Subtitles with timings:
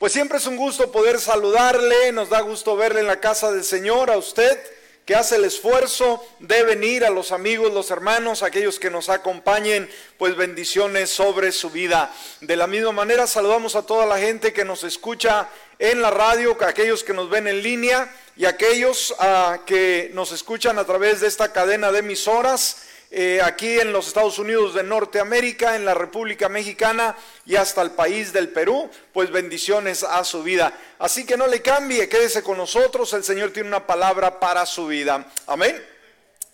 [0.00, 3.64] Pues siempre es un gusto poder saludarle, nos da gusto verle en la casa del
[3.64, 4.58] Señor, a usted
[5.04, 9.90] que hace el esfuerzo de venir, a los amigos, los hermanos, aquellos que nos acompañen,
[10.16, 12.10] pues bendiciones sobre su vida.
[12.40, 16.56] De la misma manera saludamos a toda la gente que nos escucha en la radio,
[16.58, 21.20] a aquellos que nos ven en línea y aquellos ah, que nos escuchan a través
[21.20, 25.94] de esta cadena de emisoras eh, aquí en los Estados Unidos de Norteamérica, en la
[25.94, 30.72] República Mexicana y hasta el país del Perú, pues bendiciones a su vida.
[31.00, 34.86] Así que no le cambie, quédese con nosotros, el Señor tiene una palabra para su
[34.86, 35.26] vida.
[35.48, 35.84] Amén.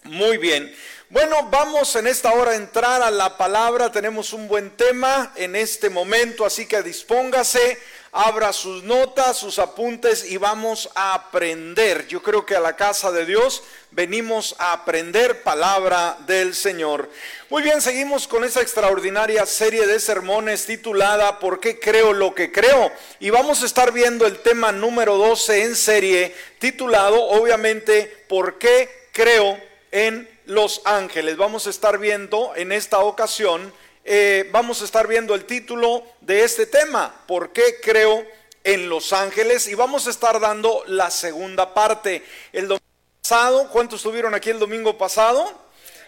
[0.05, 0.75] Muy bien.
[1.11, 3.93] Bueno, vamos en esta hora a entrar a la palabra.
[3.93, 7.79] Tenemos un buen tema en este momento, así que dispóngase
[8.17, 12.07] abra sus notas, sus apuntes y vamos a aprender.
[12.07, 17.11] Yo creo que a la casa de Dios venimos a aprender palabra del Señor.
[17.51, 22.51] Muy bien, seguimos con esta extraordinaria serie de sermones titulada ¿Por qué creo lo que
[22.51, 22.91] creo?
[23.21, 28.89] Y vamos a estar viendo el tema número 12 en serie titulado obviamente ¿Por qué
[29.13, 29.61] creo
[29.93, 31.37] en los ángeles?
[31.37, 33.75] Vamos a estar viendo en esta ocasión
[34.09, 38.25] eh, vamos a estar viendo el título de este tema, ¿por qué creo
[38.63, 39.67] en los ángeles?
[39.67, 42.25] Y vamos a estar dando la segunda parte.
[42.53, 42.87] El domingo
[43.21, 45.53] pasado, ¿cuántos estuvieron aquí el domingo pasado?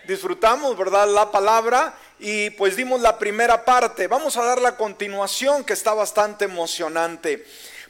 [0.06, 1.08] Disfrutamos, ¿verdad?
[1.08, 4.06] La palabra y pues dimos la primera parte.
[4.06, 7.44] Vamos a dar la continuación que está bastante emocionante.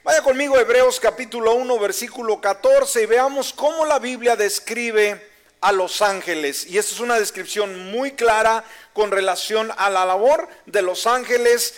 [0.05, 6.03] Vaya conmigo Hebreos capítulo 1 versículo 14 y veamos cómo la Biblia describe a los
[6.03, 6.67] ángeles.
[6.67, 11.75] Y esta es una descripción muy clara con relación a la labor de los ángeles,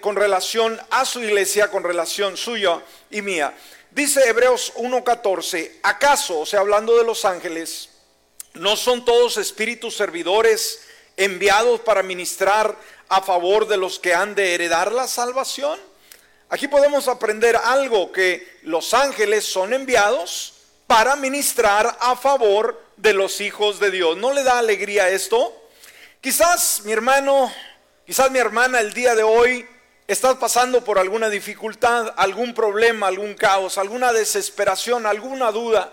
[0.00, 3.54] con relación a su iglesia, con relación suya y mía.
[3.90, 7.88] Dice Hebreos 1.14, ¿acaso, o sea, hablando de los ángeles,
[8.54, 10.80] no son todos espíritus servidores
[11.16, 12.76] enviados para ministrar
[13.08, 15.80] a favor de los que han de heredar la salvación?
[16.48, 20.55] Aquí podemos aprender algo, que los ángeles son enviados
[20.86, 24.16] para ministrar a favor de los hijos de Dios.
[24.16, 25.54] ¿No le da alegría esto?
[26.20, 27.52] Quizás mi hermano,
[28.06, 29.66] quizás mi hermana el día de hoy
[30.06, 35.92] estás pasando por alguna dificultad, algún problema, algún caos, alguna desesperación, alguna duda.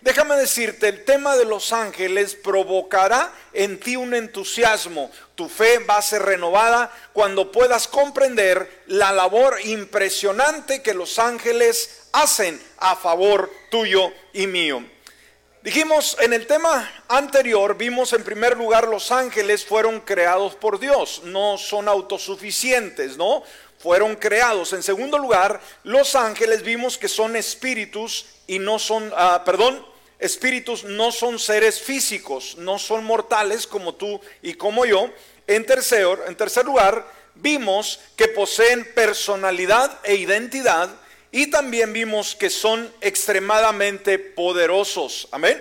[0.00, 5.12] Déjame decirte, el tema de los ángeles provocará en ti un entusiasmo.
[5.36, 12.01] Tu fe va a ser renovada cuando puedas comprender la labor impresionante que los ángeles
[12.12, 14.84] hacen a favor tuyo y mío.
[15.62, 21.22] Dijimos en el tema anterior, vimos en primer lugar los ángeles fueron creados por Dios,
[21.24, 23.44] no son autosuficientes, ¿no?
[23.78, 24.72] Fueron creados.
[24.72, 29.86] En segundo lugar, los ángeles vimos que son espíritus y no son, ah, perdón,
[30.18, 35.10] espíritus no son seres físicos, no son mortales como tú y como yo.
[35.46, 37.06] En tercer, en tercer lugar,
[37.36, 40.90] vimos que poseen personalidad e identidad
[41.32, 45.26] y también vimos que son extremadamente poderosos.
[45.32, 45.60] Amén.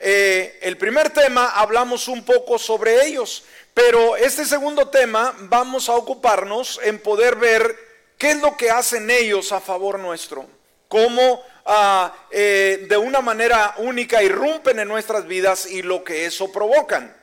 [0.00, 5.94] Eh, el primer tema hablamos un poco sobre ellos, pero este segundo tema vamos a
[5.94, 7.78] ocuparnos en poder ver
[8.18, 10.44] qué es lo que hacen ellos a favor nuestro,
[10.88, 16.50] cómo ah, eh, de una manera única irrumpen en nuestras vidas y lo que eso
[16.50, 17.21] provocan.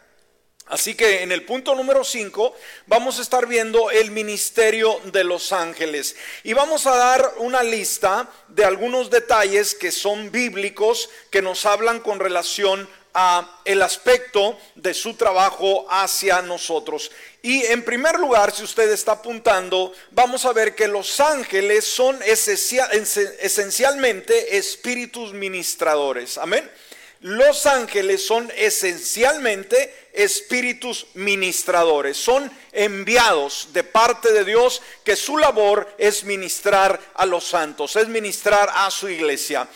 [0.69, 5.51] Así que en el punto número 5 vamos a estar viendo el ministerio de los
[5.51, 11.65] ángeles y vamos a dar una lista de algunos detalles que son bíblicos que nos
[11.65, 17.09] hablan con relación a el aspecto de su trabajo hacia nosotros.
[17.41, 22.19] Y en primer lugar, si usted está apuntando, vamos a ver que los ángeles son
[22.23, 26.37] esencialmente espíritus ministradores.
[26.37, 26.69] Amén.
[27.21, 35.93] Los ángeles son esencialmente espíritus ministradores, son enviados de parte de Dios que su labor
[35.97, 39.67] es ministrar a los santos, es ministrar a su iglesia.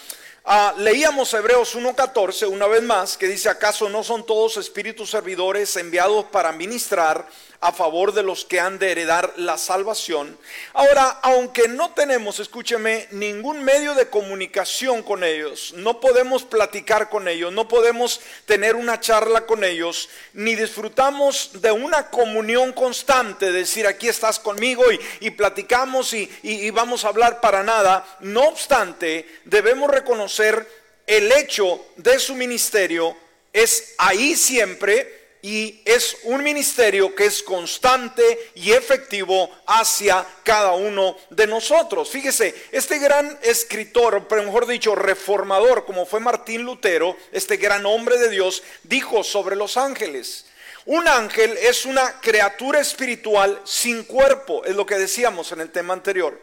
[0.46, 5.74] Ah, leíamos Hebreos 1.14 una vez más que dice, ¿acaso no son todos espíritus servidores
[5.78, 7.26] enviados para ministrar
[7.64, 10.38] a favor de los que han de heredar la salvación.
[10.74, 17.28] Ahora, aunque no tenemos, escúcheme, ningún medio de comunicación con ellos, no podemos platicar con
[17.28, 23.88] ellos, no podemos tener una charla con ellos, ni disfrutamos de una comunión constante, decir,
[23.88, 24.84] aquí estás conmigo
[25.22, 28.06] y, platicamos y, y vamos a hablar para nada.
[28.20, 30.68] No obstante, debemos reconocer
[31.08, 33.16] el hecho de su ministerio
[33.54, 41.18] es ahí siempre y es un ministerio que es constante y efectivo hacia cada uno
[41.30, 42.10] de nosotros.
[42.10, 48.30] Fíjese, este gran escritor, mejor dicho, reformador, como fue Martín Lutero, este gran hombre de
[48.30, 50.46] Dios, dijo sobre los ángeles.
[50.86, 55.94] Un ángel es una criatura espiritual sin cuerpo, es lo que decíamos en el tema
[55.94, 56.40] anterior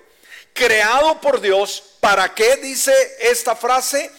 [0.53, 1.97] creado por Dios.
[2.01, 4.11] ¿Para qué dice esta frase?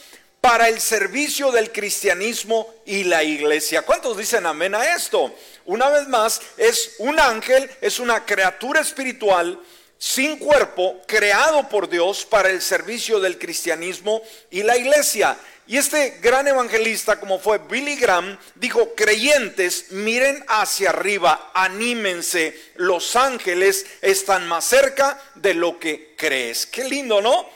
[0.41, 3.83] Para el servicio del cristianismo y la iglesia.
[3.83, 5.33] ¿Cuántos dicen amén a esto?
[5.65, 9.59] Una vez más, es un ángel, es una criatura espiritual
[9.99, 15.37] sin cuerpo, creado por Dios para el servicio del cristianismo y la iglesia.
[15.67, 23.15] Y este gran evangelista, como fue Billy Graham, dijo, creyentes, miren hacia arriba, anímense, los
[23.15, 26.65] ángeles están más cerca de lo que crees.
[26.65, 27.47] Qué lindo, ¿no?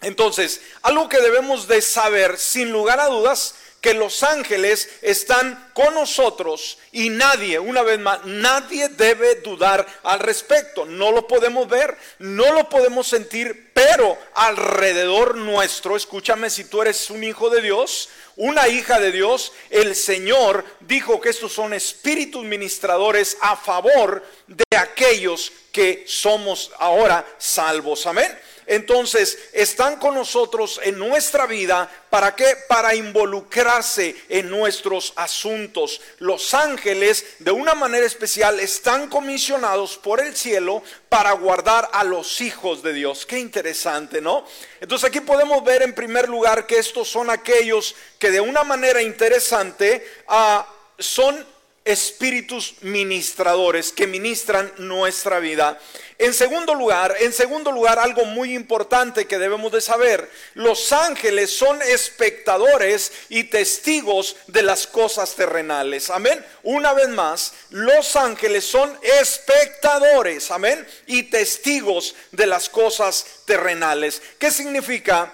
[0.00, 5.94] Entonces, algo que debemos de saber, sin lugar a dudas, que los ángeles están con
[5.94, 10.84] nosotros y nadie, una vez más, nadie debe dudar al respecto.
[10.84, 17.08] No lo podemos ver, no lo podemos sentir, pero alrededor nuestro, escúchame si tú eres
[17.10, 22.44] un hijo de Dios, una hija de Dios, el Señor dijo que estos son espíritus
[22.44, 28.06] ministradores a favor de aquellos que somos ahora salvos.
[28.06, 28.36] Amén.
[28.68, 31.90] Entonces, están con nosotros en nuestra vida.
[32.10, 32.54] ¿Para qué?
[32.68, 36.02] Para involucrarse en nuestros asuntos.
[36.18, 42.42] Los ángeles, de una manera especial, están comisionados por el cielo para guardar a los
[42.42, 43.24] hijos de Dios.
[43.24, 44.44] Qué interesante, ¿no?
[44.80, 49.00] Entonces aquí podemos ver en primer lugar que estos son aquellos que de una manera
[49.00, 50.68] interesante ah,
[50.98, 51.42] son
[51.88, 55.80] espíritus ministradores que ministran nuestra vida.
[56.18, 61.50] En segundo lugar, en segundo lugar, algo muy importante que debemos de saber, los ángeles
[61.56, 66.10] son espectadores y testigos de las cosas terrenales.
[66.10, 66.44] Amén.
[66.62, 74.20] Una vez más, los ángeles son espectadores, amén, y testigos de las cosas terrenales.
[74.38, 75.32] ¿Qué significa?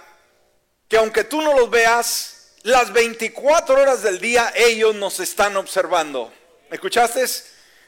[0.89, 6.33] Que aunque tú no los veas, las 24 horas del día ellos nos están observando.
[6.75, 7.25] ¿Me escuchaste?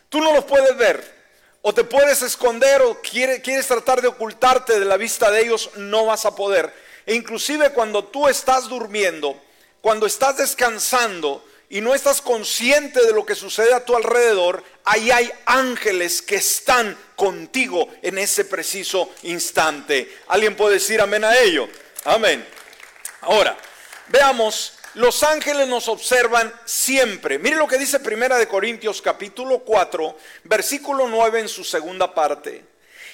[0.08, 1.02] Tú no los puedes ver.
[1.60, 5.70] O te puedes esconder o quieres, quieres tratar de ocultarte de la vista de ellos,
[5.74, 6.72] no vas a poder.
[7.04, 9.42] E inclusive cuando tú estás durmiendo,
[9.80, 15.10] cuando estás descansando y no estás consciente de lo que sucede a tu alrededor, ahí
[15.10, 20.16] hay ángeles que están contigo en ese preciso instante.
[20.28, 21.68] ¿Alguien puede decir amén a ello?
[22.04, 22.46] Amén.
[23.22, 23.58] Ahora,
[24.06, 27.38] veamos los ángeles nos observan siempre.
[27.38, 32.64] Mire lo que dice Primera de Corintios capítulo 4, versículo 9 en su segunda parte.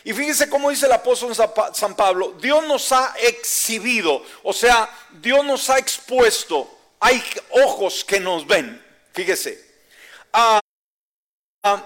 [0.05, 1.34] Y fíjese cómo dice el apóstol
[1.75, 6.70] San Pablo, Dios nos ha exhibido, o sea, Dios nos ha expuesto,
[7.00, 7.20] hay
[7.50, 8.81] ojos que nos ven,
[9.12, 9.61] fíjese.
[10.32, 10.61] Ah,
[11.64, 11.82] ah,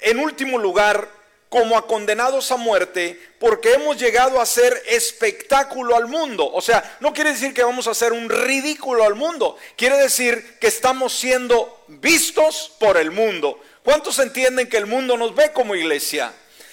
[0.00, 1.08] en último lugar,
[1.50, 6.48] como a condenados a muerte, porque hemos llegado a hacer espectáculo al mundo.
[6.50, 10.58] O sea, no quiere decir que vamos a hacer un ridículo al mundo, quiere decir
[10.60, 13.60] que estamos siendo vistos por el mundo.
[13.82, 16.32] ¿Cuántos entienden que el mundo nos ve como iglesia?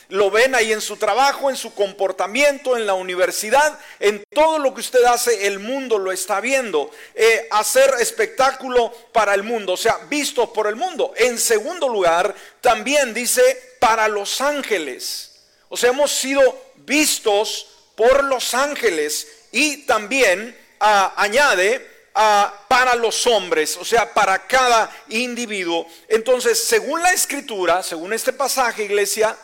[0.10, 4.74] Lo ven ahí en su trabajo, en su comportamiento, en la universidad, en todo lo
[4.74, 6.92] que usted hace, el mundo lo está viendo.
[7.16, 11.14] Eh, hacer espectáculo para el mundo, o sea, vistos por el mundo.
[11.18, 15.32] En segundo lugar, también dice para los ángeles.
[15.70, 16.42] O sea, hemos sido
[16.78, 24.48] vistos por los ángeles y también ah, añade ah, para los hombres, o sea, para
[24.48, 25.88] cada individuo.
[26.08, 29.36] Entonces, según la escritura, según este pasaje, iglesia,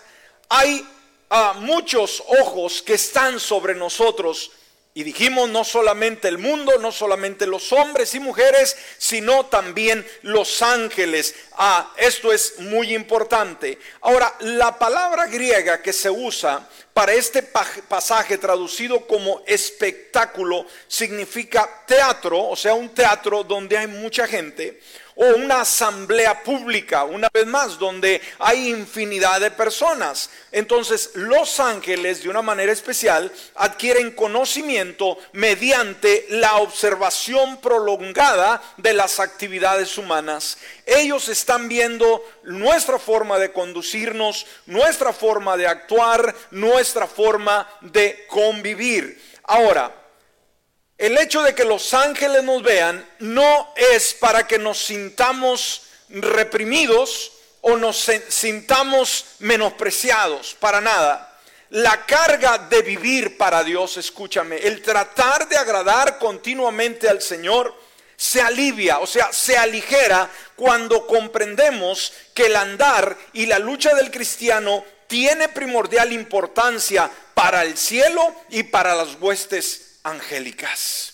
[0.49, 0.87] hay
[1.29, 4.51] ah, muchos ojos que están sobre nosotros.
[4.95, 10.61] Y dijimos no solamente el mundo, no solamente los hombres y mujeres, sino también los
[10.61, 11.33] ángeles.
[11.53, 13.79] Ah, esto es muy importante.
[14.01, 22.49] Ahora, la palabra griega que se usa para este pasaje traducido como espectáculo significa teatro,
[22.49, 24.79] o sea, un teatro donde hay mucha gente
[25.15, 30.29] o una asamblea pública, una vez más, donde hay infinidad de personas.
[30.51, 39.19] Entonces los ángeles, de una manera especial, adquieren conocimiento mediante la observación prolongada de las
[39.19, 40.57] actividades humanas.
[40.85, 49.21] Ellos están viendo nuestra forma de conducirnos, nuestra forma de actuar, nuestra forma de convivir.
[49.43, 50.02] Ahora,
[51.03, 57.33] el hecho de que los ángeles nos vean no es para que nos sintamos reprimidos
[57.59, 61.37] o nos sintamos menospreciados, para nada.
[61.71, 67.75] La carga de vivir para Dios, escúchame, el tratar de agradar continuamente al Señor,
[68.15, 74.09] se alivia, o sea, se aligera cuando comprendemos que el andar y la lucha del
[74.09, 81.13] cristiano tiene primordial importancia para el cielo y para las huestes angélicas.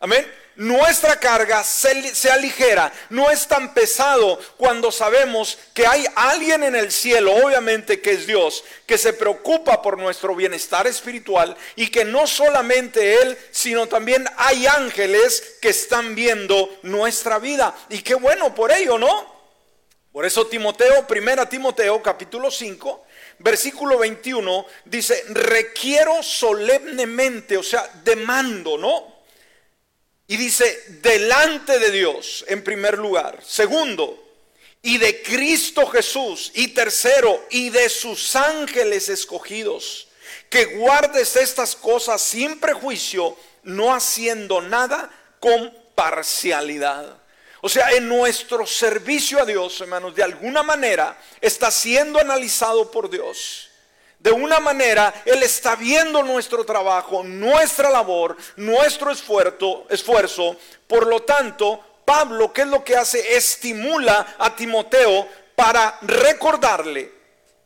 [0.00, 0.32] Amén.
[0.54, 6.74] nuestra carga se, se, aligera, no es tan pesado cuando sabemos que hay alguien en
[6.74, 12.04] el cielo, obviamente que es Dios, que se preocupa por nuestro bienestar espiritual y que
[12.04, 17.74] no solamente Él, sino también hay ángeles que están viendo nuestra vida.
[17.88, 19.38] Y qué bueno por ello, ¿no?
[20.12, 23.06] Por eso Timoteo, primera Timoteo capítulo 5,
[23.38, 29.18] versículo 21 dice, requiero solemnemente, o sea, demando, ¿no?
[30.26, 33.42] Y dice, delante de Dios, en primer lugar.
[33.42, 34.28] Segundo,
[34.82, 36.52] y de Cristo Jesús.
[36.54, 40.08] Y tercero, y de sus ángeles escogidos.
[40.50, 47.17] Que guardes estas cosas sin prejuicio, no haciendo nada con parcialidad.
[47.60, 53.10] O sea, en nuestro servicio a Dios, hermanos, de alguna manera está siendo analizado por
[53.10, 53.70] Dios.
[54.18, 60.56] De una manera, Él está viendo nuestro trabajo, nuestra labor, nuestro esfuerzo, esfuerzo.
[60.86, 63.36] Por lo tanto, Pablo, ¿qué es lo que hace?
[63.36, 67.18] Estimula a Timoteo para recordarle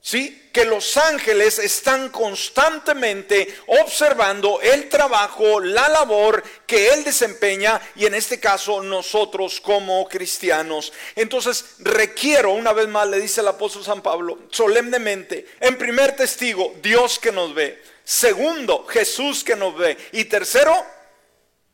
[0.03, 0.42] ¿sí?
[0.53, 8.15] Que los ángeles están constantemente observando el trabajo, la labor que él desempeña y en
[8.15, 10.93] este caso nosotros como cristianos.
[11.17, 16.75] Entonces requiero, una vez más le dice el apóstol San Pablo, solemnemente, en primer testigo,
[16.83, 17.83] Dios que nos ve.
[18.05, 19.97] Segundo, Jesús que nos ve.
[20.13, 20.75] Y tercero,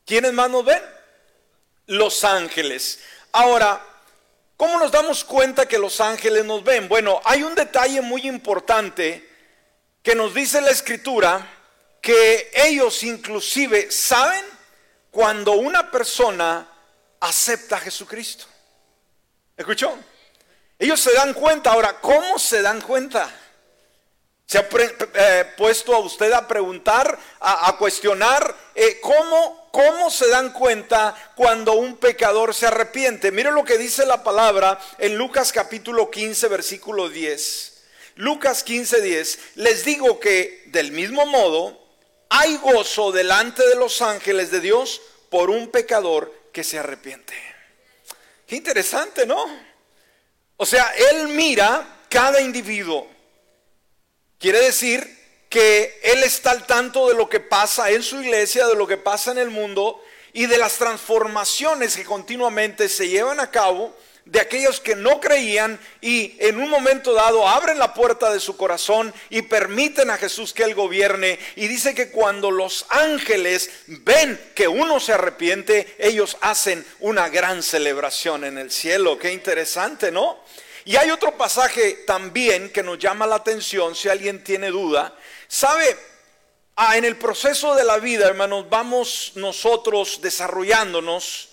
[0.05, 0.81] ¿quiénes más nos ven?
[1.87, 2.99] Los ángeles.
[3.31, 3.83] Ahora,
[4.59, 6.89] ¿Cómo nos damos cuenta que los ángeles nos ven?
[6.89, 9.25] Bueno, hay un detalle muy importante
[10.03, 11.47] que nos dice la escritura
[12.01, 14.43] que ellos inclusive saben
[15.11, 16.67] cuando una persona
[17.21, 18.47] acepta a Jesucristo.
[19.55, 19.97] ¿Escuchó?
[20.77, 21.71] Ellos se dan cuenta.
[21.71, 23.33] Ahora, ¿cómo se dan cuenta?
[24.45, 30.51] ¿Se ha eh, puesto a usted a preguntar, a, cuestionar eh, cómo ¿Cómo se dan
[30.51, 33.31] cuenta cuando un pecador se arrepiente?
[33.31, 37.73] Mire lo que dice la palabra en Lucas capítulo 15, versículo 10.
[38.15, 39.39] Lucas 15, 10.
[39.55, 41.79] Les digo que del mismo modo
[42.29, 47.35] hay gozo delante de los ángeles de Dios por un pecador que se arrepiente.
[48.47, 49.45] Qué interesante, ¿no?
[50.57, 53.07] O sea, Él mira cada individuo.
[54.39, 55.18] Quiere decir
[55.49, 58.97] que Él está al tanto de lo que pasa en su iglesia, de lo que
[58.97, 60.01] pasa en el mundo
[60.31, 65.79] y de las transformaciones que continuamente se llevan a cabo de aquellos que no creían
[66.01, 70.53] y en un momento dado abren la puerta de su corazón y permiten a Jesús
[70.53, 71.39] que Él gobierne.
[71.55, 77.63] Y dice que cuando los ángeles ven que uno se arrepiente, ellos hacen una gran
[77.63, 79.17] celebración en el cielo.
[79.17, 80.37] Qué interesante, ¿no?
[80.85, 85.15] Y hay otro pasaje también que nos llama la atención, si alguien tiene duda,
[85.51, 85.97] Sabe,
[86.75, 91.49] ah, en el proceso de la vida, hermanos, vamos nosotros desarrollándonos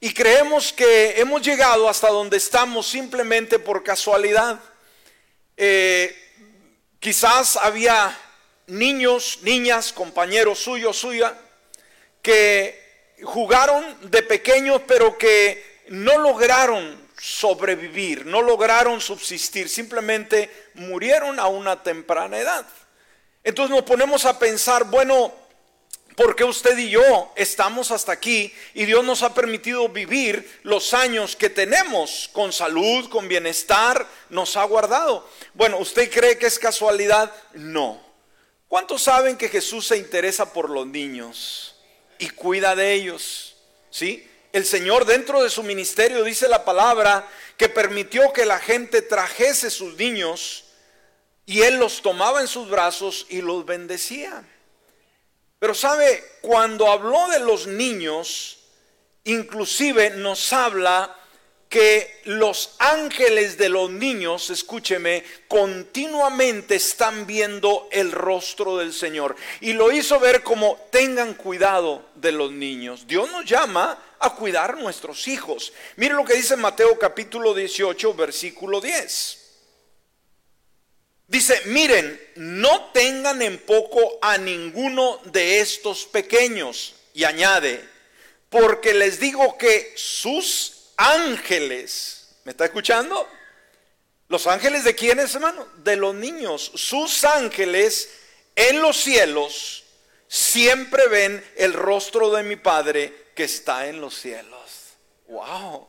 [0.00, 4.60] y creemos que hemos llegado hasta donde estamos simplemente por casualidad.
[5.56, 6.14] Eh,
[7.00, 8.14] quizás había
[8.66, 11.34] niños, niñas, compañeros suyos, suya,
[12.20, 21.46] que jugaron de pequeños, pero que no lograron sobrevivir, no lograron subsistir, simplemente murieron a
[21.46, 22.66] una temprana edad.
[23.44, 25.32] Entonces nos ponemos a pensar, bueno,
[26.16, 30.92] ¿por qué usted y yo estamos hasta aquí y Dios nos ha permitido vivir los
[30.94, 35.28] años que tenemos con salud, con bienestar, nos ha guardado?
[35.54, 37.32] Bueno, ¿usted cree que es casualidad?
[37.54, 38.00] No.
[38.68, 41.76] ¿Cuántos saben que Jesús se interesa por los niños
[42.18, 43.56] y cuida de ellos?
[43.90, 44.28] ¿Sí?
[44.52, 47.26] El Señor dentro de su ministerio dice la palabra
[47.56, 50.64] que permitió que la gente trajese sus niños
[51.48, 54.44] y él los tomaba en sus brazos y los bendecía.
[55.58, 58.58] Pero sabe, cuando habló de los niños,
[59.24, 61.16] inclusive nos habla
[61.70, 69.34] que los ángeles de los niños, escúcheme, continuamente están viendo el rostro del Señor.
[69.62, 73.06] Y lo hizo ver como tengan cuidado de los niños.
[73.06, 75.72] Dios nos llama a cuidar nuestros hijos.
[75.96, 79.37] Mire lo que dice Mateo capítulo 18, versículo 10.
[81.28, 86.94] Dice, miren, no tengan en poco a ninguno de estos pequeños.
[87.12, 87.86] Y añade,
[88.48, 93.28] porque les digo que sus ángeles, ¿me está escuchando?
[94.28, 95.68] ¿Los ángeles de quiénes, hermano?
[95.76, 96.72] De los niños.
[96.74, 98.08] Sus ángeles
[98.56, 99.84] en los cielos
[100.28, 104.60] siempre ven el rostro de mi Padre que está en los cielos.
[105.26, 105.88] Wow.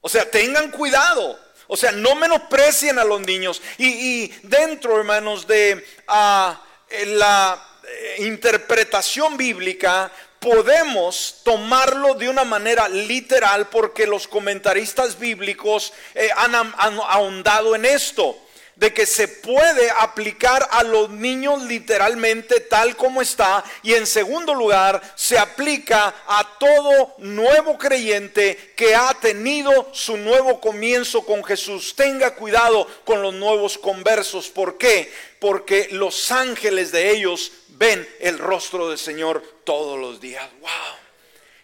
[0.00, 1.38] O sea, tengan cuidado.
[1.66, 3.62] O sea, no menosprecien a los niños.
[3.78, 6.62] Y, dentro, hermanos, de ah,
[7.06, 16.28] la eh, interpretación bíblica, podemos tomarlo de una manera literal porque los comentaristas bíblicos eh,
[16.36, 18.43] han ahondado en esto
[18.76, 24.54] de que se puede aplicar a los niños literalmente tal como está y en segundo
[24.54, 31.94] lugar se aplica a todo nuevo creyente que ha tenido su nuevo comienzo con Jesús.
[31.94, 34.48] Tenga cuidado con los nuevos conversos.
[34.48, 35.12] ¿Por qué?
[35.38, 40.48] Porque los ángeles de ellos ven el rostro del Señor todos los días.
[40.60, 40.70] Wow.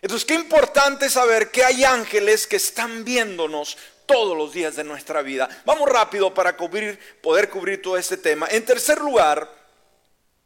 [0.02, 3.76] Entonces, qué importante saber que hay ángeles que están viéndonos
[4.10, 5.48] todos los días de nuestra vida.
[5.64, 8.48] Vamos rápido para cubrir, poder cubrir todo este tema.
[8.50, 9.48] En tercer lugar,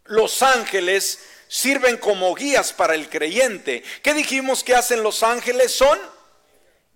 [0.04, 1.18] los ángeles
[1.48, 3.82] sirven como guías para el creyente.
[4.02, 5.72] ¿Qué dijimos que hacen los ángeles?
[5.72, 5.98] Son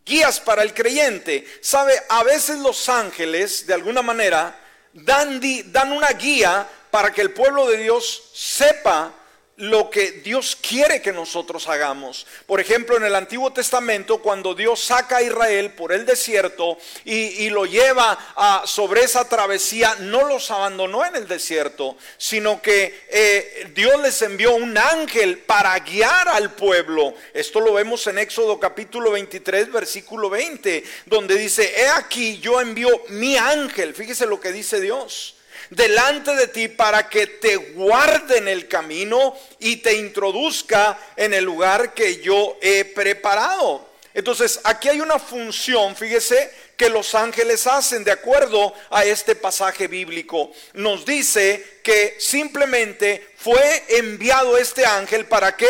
[0.05, 1.47] guías para el creyente.
[1.63, 1.95] ¿Sabe?
[2.11, 4.61] A veces los ángeles, de alguna manera,
[4.93, 5.41] dan,
[5.73, 9.15] dan una guía para que el pueblo de Dios sepa
[9.59, 12.27] lo que Dios quiere que nosotros hagamos.
[12.47, 17.49] Por ejemplo, en el Antiguo Testamento, cuando Dios saca a Israel por el desierto y,
[17.49, 18.19] lo lleva
[18.67, 24.55] sobre esa travesía, no los abandonó en el desierto, sino que eh, Dios les envió
[24.55, 27.15] un ángel para guiar al pueblo.
[27.33, 33.03] Esto lo vemos en Éxodo capítulo 23, versículo 20, donde dice, he aquí yo envío
[33.09, 33.95] mi ángel.
[33.95, 35.38] Fíjese lo que dice Dios
[35.71, 41.45] delante de ti para que te guarde en el camino y te introduzca en el
[41.45, 43.89] lugar que yo he preparado.
[44.15, 49.89] Entonces, aquí hay una función, fíjese, que los ángeles hacen de acuerdo a este pasaje
[49.89, 50.53] bíblico.
[50.75, 55.69] Nos dice que simplemente fue enviado este ángel para qué?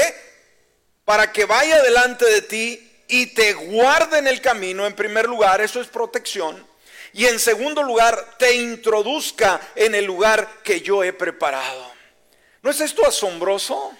[1.04, 5.60] Para que vaya delante de ti y te guarde en el camino, en primer lugar,
[5.60, 6.66] eso es protección.
[7.12, 11.92] Y en segundo lugar, te introduzca en el lugar que yo he preparado.
[12.62, 13.92] ¿No es esto asombroso?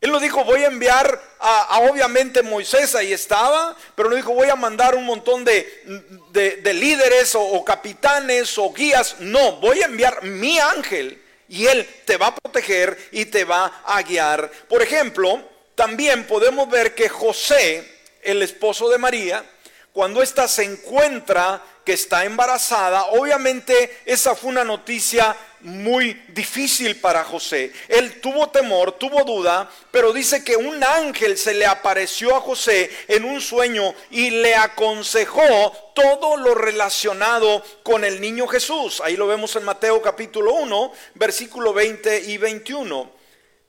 [0.00, 4.48] Él no dijo, voy a enviar a, obviamente Moisés, ahí estaba, pero no dijo, voy
[4.48, 9.16] a mandar un montón de, líderes o, o capitanes o guías.
[9.20, 13.82] No, voy a enviar mi ángel y él te va a proteger y te va
[13.84, 14.50] a guiar.
[14.68, 15.42] Por ejemplo,
[15.74, 17.86] también podemos ver que José,
[18.22, 19.44] el esposo de María,
[19.92, 27.24] cuando ésta se encuentra que está embarazada, obviamente esa fue una noticia muy difícil para
[27.24, 27.72] José.
[27.88, 32.90] Él tuvo temor, tuvo duda, pero dice que un ángel se le apareció a José
[33.08, 39.00] en un sueño y le aconsejó todo lo relacionado con el niño Jesús.
[39.02, 43.12] Ahí lo vemos en Mateo capítulo 1, versículo 20 y 21.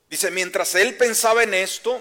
[0.08, 2.00] Dice, mientras él pensaba en esto,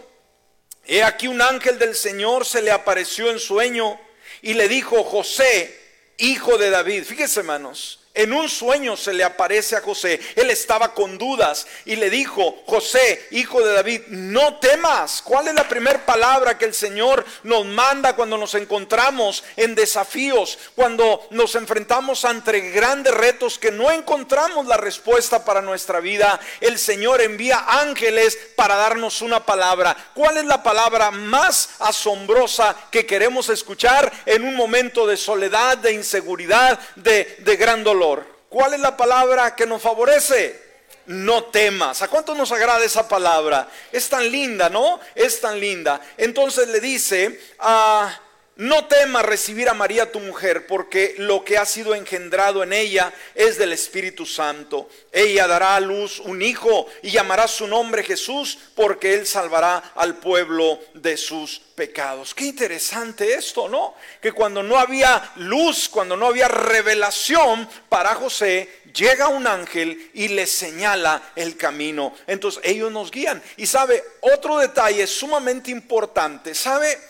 [0.86, 4.00] he aquí un ángel del Señor se le apareció en sueño
[4.42, 5.81] y le dijo, José,
[6.22, 7.04] hijo de David.
[7.04, 10.20] Fíjese, hermanos, en un sueño se le aparece a José.
[10.36, 15.22] Él estaba con dudas y le dijo, José, hijo de David, no temas.
[15.22, 20.60] ¿Cuál es la primera palabra que el Señor nos manda cuando nos encontramos en desafíos,
[20.76, 26.40] cuando nos enfrentamos ante grandes retos que no encontramos la respuesta para nuestra vida?
[26.60, 29.96] El Señor envía ángeles para darnos una palabra.
[30.14, 35.94] ¿Cuál es la palabra más asombrosa que queremos escuchar en un momento de soledad, de
[35.94, 38.01] inseguridad, de, gran dolor?
[38.50, 40.60] ¿Cuál es la palabra que nos favorece?
[41.06, 42.02] No temas.
[42.02, 43.68] ¿A cuánto nos agrada esa palabra?
[43.92, 45.00] Es tan linda, ¿no?
[45.14, 46.02] Es tan linda.
[46.18, 48.20] Entonces le dice, a
[48.62, 53.12] no temas recibir a María tu mujer, porque lo que ha sido engendrado en ella
[53.34, 54.88] es del Espíritu Santo.
[55.12, 60.18] Ella dará a luz un hijo y llamará su nombre Jesús, porque él salvará al
[60.18, 62.36] pueblo de sus pecados.
[62.36, 63.96] Qué interesante esto, ¿no?
[64.22, 70.28] Que cuando no había luz, cuando no había revelación para José, llega un ángel y
[70.28, 72.14] le señala el camino.
[72.28, 73.42] Entonces ellos nos guían.
[73.58, 77.10] Y sabe, otro detalle sumamente importante, ¿sabe?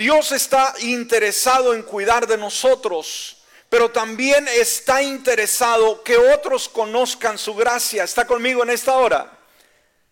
[0.00, 3.36] Dios está interesado en cuidar de nosotros,
[3.68, 8.04] pero también está interesado que otros conozcan su gracia.
[8.04, 9.30] ¿Está conmigo en esta hora?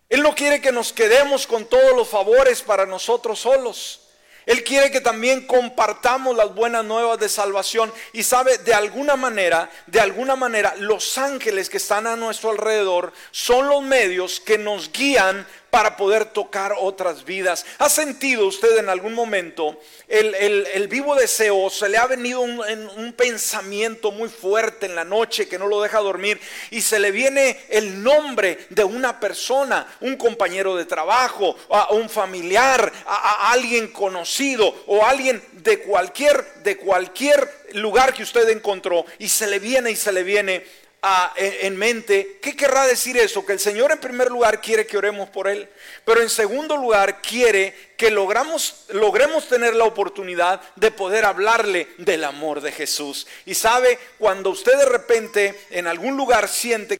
[0.07, 4.01] Él no quiere que nos quedemos con todos los favores para nosotros solos.
[4.45, 9.71] Él quiere que también compartamos las buenas nuevas de salvación y sabe, de alguna manera,
[9.87, 14.91] de alguna manera, los ángeles que están a nuestro alrededor son los medios que nos
[14.91, 17.65] guían para poder tocar otras vidas.
[17.77, 21.69] ¿Ha sentido usted en algún momento el, vivo deseo?
[21.69, 25.81] Se le ha venido un, un, pensamiento muy fuerte en la noche que no lo
[25.81, 26.39] deja dormir
[26.71, 32.09] y se le viene el nombre de una persona, un compañero de trabajo, a un
[32.09, 39.29] familiar, a, alguien conocido o alguien de cualquier, de cualquier lugar que usted encontró y
[39.29, 40.63] se le viene y se le viene
[41.35, 43.45] en mente, ¿qué querrá decir eso?
[43.45, 45.69] Que el Señor en primer lugar quiere que oremos por Él,
[46.03, 52.23] pero en segundo lugar quiere que logramos, logremos tener la oportunidad de poder hablarle del
[52.23, 53.27] amor de Jesús.
[53.45, 56.99] Y sabe, cuando usted de repente en algún lugar siente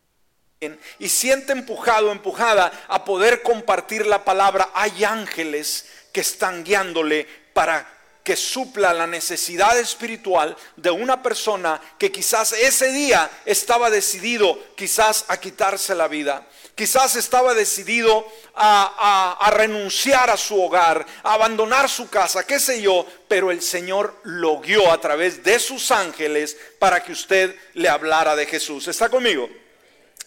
[1.00, 7.99] y siente empujado, empujada a poder compartir la palabra, hay ángeles que están guiándole para
[8.30, 15.26] que supla la necesidad espiritual de una persona que quizás ese día estaba decidido quizás
[15.30, 16.46] a quitarse la vida.
[16.76, 23.04] Quizás estaba decidido a, renunciar a su hogar, a abandonar su casa, qué sé yo,
[23.28, 28.36] pero el Señor lo guió a través de sus ángeles para que usted le hablara
[28.36, 28.88] de Jesús.
[28.88, 29.50] ¿Está conmigo?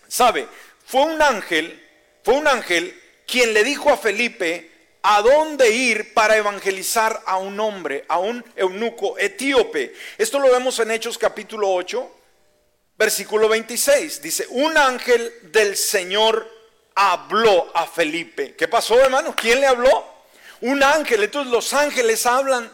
[0.08, 0.48] ¿Sabe?
[0.88, 1.88] Fue un ángel,
[2.24, 4.71] fue un ángel quien le dijo a Felipe,
[5.02, 9.94] a dónde ir para evangelizar a un hombre, a un eunuco etíope.
[10.16, 12.10] Esto lo vemos en Hechos capítulo 8,
[12.96, 14.22] versículo 26.
[14.22, 16.48] Dice, un ángel del Señor
[16.94, 18.54] habló a Felipe.
[18.54, 19.34] ¿Qué pasó, hermano?
[19.36, 20.06] ¿Quién le habló?
[20.60, 21.24] Un ángel.
[21.24, 22.70] Entonces los ángeles hablan.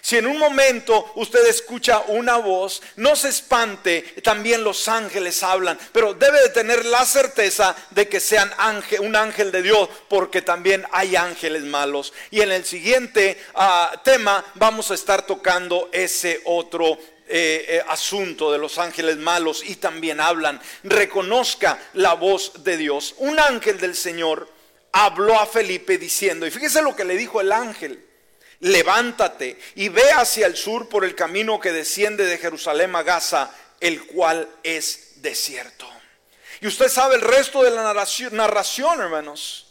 [0.00, 5.78] Si en un momento usted escucha una voz, no se espante, también los ángeles hablan,
[5.92, 8.52] pero debe de tener la certeza de que sean
[9.00, 12.12] un ángel de Dios, porque también hay ángeles malos.
[12.30, 18.52] Y en el siguiente ah, tema vamos a estar tocando ese otro eh, eh, asunto
[18.52, 20.60] de los ángeles malos y también hablan.
[20.84, 23.16] Reconozca la voz de Dios.
[23.18, 24.48] Un ángel del Señor
[24.92, 28.05] habló a Felipe diciendo, y fíjese lo que le dijo el ángel
[28.60, 33.50] levántate y ve hacia el sur por el camino que desciende de Jerusalén a Gaza,
[33.80, 35.88] el cual es desierto.
[36.60, 39.66] Y usted sabe el resto de la narración, hermanos.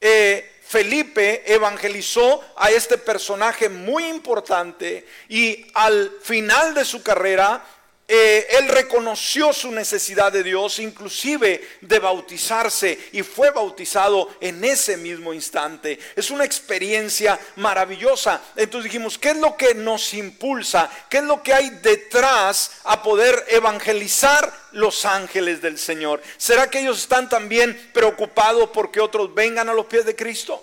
[0.00, 7.64] Eh, Felipe evangelizó a este personaje muy importante y al final de su carrera
[8.06, 14.98] eh, él reconoció su necesidad de Dios, inclusive de bautizarse, y fue bautizado en ese
[14.98, 15.98] mismo instante.
[16.14, 18.42] Es una experiencia maravillosa.
[18.56, 20.90] Entonces dijimos, ¿qué es lo que nos impulsa?
[21.08, 26.20] ¿Qué es lo que hay detrás a poder evangelizar los ángeles del Señor?
[26.36, 30.62] ¿Será que ellos están también preocupados porque otros vengan a los pies de Cristo?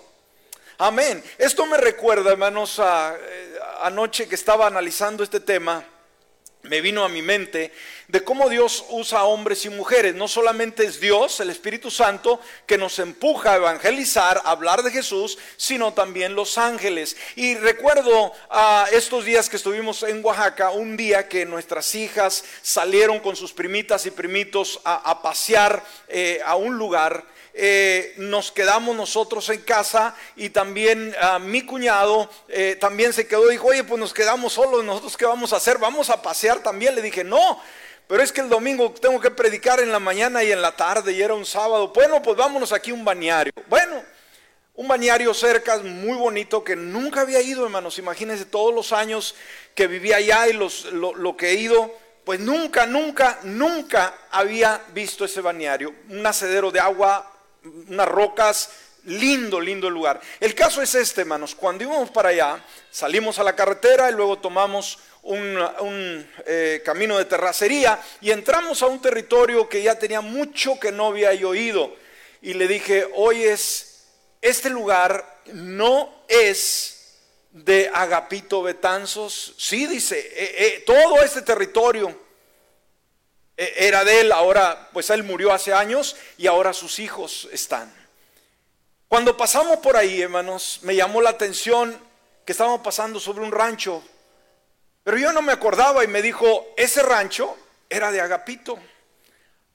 [0.78, 1.22] Amén.
[1.38, 5.84] Esto me recuerda, hermanos, eh, anoche que estaba analizando este tema
[6.62, 7.72] me vino a mi mente
[8.06, 10.14] de cómo Dios usa a hombres y mujeres.
[10.14, 14.90] No solamente es Dios, el Espíritu Santo, que nos empuja a evangelizar, a hablar de
[14.90, 17.16] Jesús, sino también los ángeles.
[17.36, 23.18] Y recuerdo a estos días que estuvimos en Oaxaca, un día que nuestras hijas salieron
[23.20, 29.50] con sus primitas y primitos a, pasear eh, a un lugar eh, nos quedamos nosotros
[29.50, 34.14] en casa y también ah, mi cuñado eh, también se quedó, dijo, oye, pues nos
[34.14, 36.94] quedamos solos, nosotros qué vamos a hacer, vamos a pasear también.
[36.94, 37.60] Le dije, no,
[38.06, 41.12] pero es que el domingo tengo que predicar en la mañana y en la tarde
[41.12, 41.88] y era un sábado.
[41.88, 43.52] Bueno, pues vámonos aquí a un bañario.
[43.68, 44.02] Bueno,
[44.74, 47.98] un bañario cerca, muy bonito, que nunca había ido, hermanos.
[47.98, 49.34] Imagínense todos los años
[49.74, 54.80] que vivía allá y los, lo, lo que he ido pues nunca, nunca, nunca había
[54.94, 55.92] visto ese bañario.
[56.08, 57.32] Un nacedero de agua
[57.88, 58.70] unas rocas,
[59.04, 60.20] lindo, lindo lugar.
[60.40, 64.38] El caso es este, hermanos, cuando íbamos para allá, salimos a la carretera y luego
[64.38, 70.78] tomamos un, eh, camino de terracería y entramos a un territorio que ya tenía mucho
[70.78, 71.94] que no había oído.
[72.40, 74.04] Y le dije, hoy es,
[74.40, 77.18] este lugar no es
[77.50, 79.54] de Agapito Betanzos.
[79.58, 82.20] Sí, dice, eh, eh, todo este territorio
[83.54, 88.01] era de él, ahora pues él murió hace años y ahora sus hijos están.
[89.12, 91.94] Cuando pasamos por ahí, hermanos, me llamó la atención
[92.46, 94.02] que estábamos pasando sobre un rancho,
[95.04, 97.54] pero yo no me acordaba y me dijo, ese rancho
[97.90, 98.78] era de Agapito.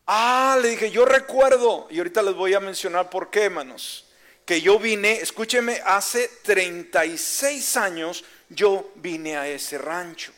[0.08, 4.08] Ah, le dije, yo recuerdo, y ahorita les voy a mencionar por qué, hermanos,
[4.44, 10.32] que yo vine, escúcheme, hace 36 años yo vine a ese rancho.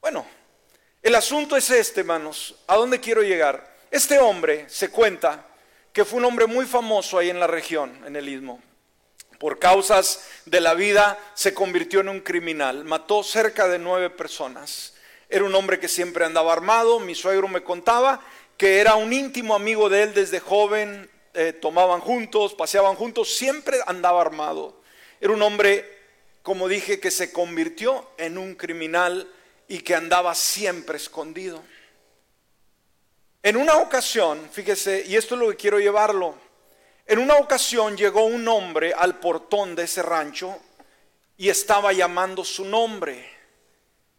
[0.00, 0.24] Bueno,
[1.02, 2.54] el asunto es este, hermanos.
[2.68, 3.76] ¿A dónde quiero llegar?
[3.90, 5.47] Este hombre se cuenta
[5.98, 8.62] que fue un hombre muy famoso ahí en la región, en el istmo.
[9.40, 12.84] Por causas de la vida se convirtió en un criminal.
[12.84, 14.94] Mató cerca de nueve personas.
[15.28, 17.00] Era un hombre que siempre andaba armado.
[17.00, 18.20] Mi suegro me contaba
[18.56, 21.10] que era un íntimo amigo de él desde joven.
[21.34, 23.34] Eh, tomaban juntos, paseaban juntos.
[23.34, 24.80] Siempre andaba armado.
[25.20, 25.84] Era un hombre,
[26.44, 29.28] como dije, que se convirtió en un criminal
[29.66, 31.60] y que andaba siempre escondido.
[33.48, 36.34] En una ocasión, fíjese, y esto es lo que quiero llevarlo,
[37.06, 40.54] en una ocasión llegó un hombre al portón de ese rancho
[41.38, 43.26] y estaba llamando su nombre.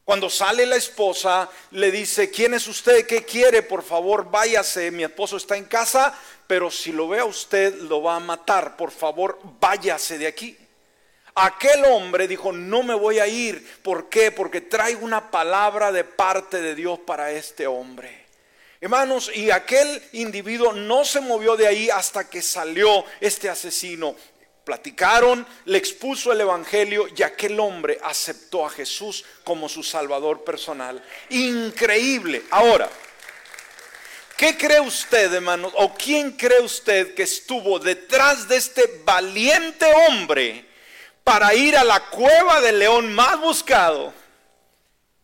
[0.03, 3.05] Cuando sale la esposa, le dice, ¿quién es usted?
[3.05, 3.61] ¿Qué quiere?
[3.61, 4.89] Por favor, váyase.
[4.89, 6.11] Mi esposo está en casa,
[6.47, 8.77] pero si lo ve a usted, lo va a matar.
[8.77, 10.57] Por favor, váyase de aquí.
[11.35, 13.79] Aquel hombre dijo, no me voy a ir.
[13.83, 14.31] ¿Por qué?
[14.31, 18.18] Porque traigo una palabra de parte de Dios para este hombre.
[18.81, 24.15] Hermanos, y aquel individuo no se movió de ahí hasta que salió este asesino.
[24.63, 31.03] Platicaron, le expuso el Evangelio y aquel hombre aceptó a Jesús como su Salvador personal.
[31.29, 32.43] Increíble.
[32.51, 32.89] Ahora,
[34.37, 35.73] ¿qué cree usted, hermanos?
[35.75, 40.65] ¿O quién cree usted que estuvo detrás de este valiente hombre
[41.25, 44.13] para ir a la cueva del león más buscado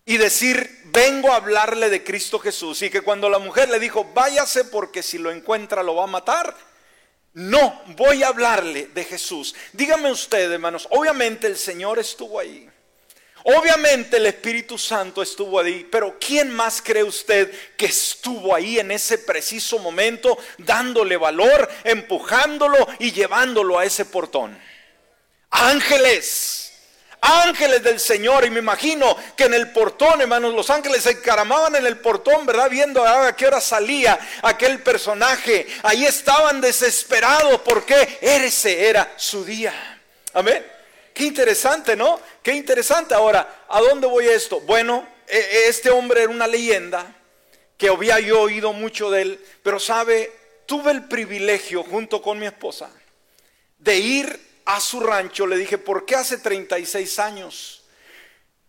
[0.05, 2.81] y decir, vengo a hablarle de Cristo Jesús.
[2.83, 6.07] Y que cuando la mujer le dijo, váyase porque si lo encuentra lo va a
[6.07, 6.55] matar.
[7.33, 9.55] No, voy a hablarle de Jesús.
[9.73, 12.69] Dígame usted, hermanos, obviamente el Señor estuvo ahí.
[13.47, 18.89] Obviamente el Espíritu Santo estuvo ahí, pero ¿quién más cree usted que estuvo ahí en
[18.89, 24.57] ese preciso momento dándole valor, empujándolo y llevándolo a ese portón?
[25.51, 26.64] Ángeles
[27.25, 28.45] ángeles del Señor.
[28.45, 32.45] Y me imagino que en el portón, hermanos, los ángeles se encaramaban en el portón,
[32.45, 32.69] ¿verdad?
[32.69, 35.67] Viendo a qué hora salía aquel personaje.
[35.83, 39.73] Ahí estaban desesperados porque ese era su día.
[40.33, 40.65] Amén.
[41.13, 42.19] Qué interesante, ¿no?
[42.43, 43.13] Qué interesante.
[43.13, 44.59] Ahora, ¿a dónde voy esto?
[44.61, 47.05] Bueno, e, e, este hombre era una leyenda
[47.77, 50.31] que había yo oído mucho de él, pero sabe,
[50.65, 52.89] tuve el privilegio junto con mi esposa
[53.79, 57.83] de ir a su rancho, le dije, ¿por qué hace 36 años?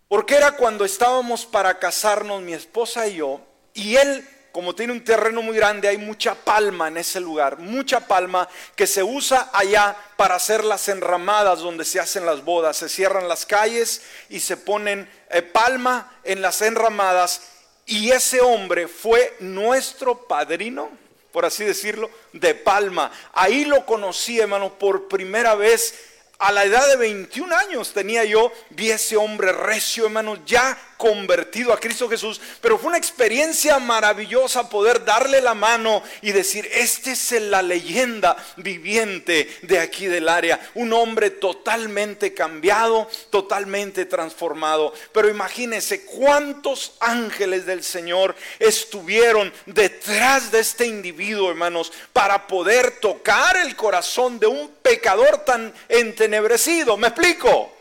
[0.09, 3.41] Porque era cuando estábamos para casarnos mi esposa y yo,
[3.75, 8.01] y él, como tiene un terreno muy grande, hay mucha palma en ese lugar, mucha
[8.01, 12.77] palma que se usa allá para hacer las enramadas donde se hacen las bodas.
[12.77, 17.43] Se cierran las calles y se ponen eh, palma en las enramadas.
[17.85, 20.91] Y ese hombre fue nuestro padrino
[21.37, 23.13] por así decirlo, de Palma.
[23.35, 25.95] Ahí lo conocí, hermano, por primera vez.
[26.39, 31.73] A la edad de 21 años tenía yo, vi ese hombre recio, hermano, ya convertido
[31.73, 37.13] a Cristo Jesús, pero fue una experiencia maravillosa poder darle la mano y decir, este
[37.13, 44.93] es la leyenda viviente de aquí del área, un hombre totalmente cambiado, totalmente transformado.
[45.13, 53.57] Pero imagínense cuántos ángeles del Señor estuvieron detrás de este individuo, hermanos, para poder tocar
[53.57, 56.97] el corazón de un pecador tan entenebrecido.
[56.97, 57.73] ¿Me explico?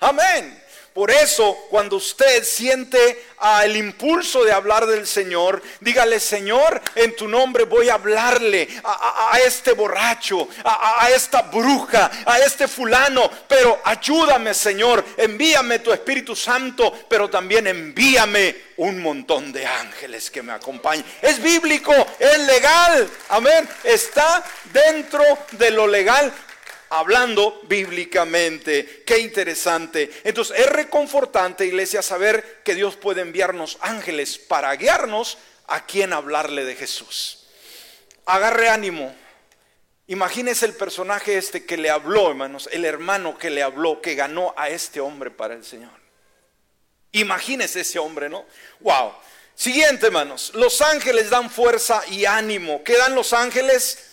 [0.00, 0.61] Amén.
[0.94, 3.24] Por eso, cuando usted siente
[3.64, 9.38] el impulso de hablar del Señor, dígale, Señor, en tu nombre voy a hablarle a,
[9.44, 16.92] este borracho, a, esta bruja, a este fulano, pero ayúdame, Señor, envíame tu Espíritu Santo,
[17.08, 21.06] pero también envíame un montón de ángeles que me acompañen.
[21.22, 26.30] Es bíblico, es legal, amén, está dentro de lo legal
[26.92, 29.02] hablando bíblicamente.
[29.06, 30.10] Qué interesante.
[30.24, 36.66] Entonces es reconfortante, iglesia, saber que Dios puede enviarnos ángeles para guiarnos a quien hablarle
[36.66, 37.46] de Jesús.
[38.26, 39.14] Agarre ánimo.
[40.06, 44.52] Imagínese el personaje este que le habló, hermanos, el hermano que le habló, que ganó
[44.58, 45.92] a este hombre para el Señor.
[47.12, 48.44] Imagínese ese hombre, ¿no?
[48.80, 49.14] Wow.
[49.54, 50.52] Siguiente, hermanos.
[50.54, 52.84] Los ángeles dan fuerza y ánimo.
[52.84, 54.11] ¿Qué dan los ángeles?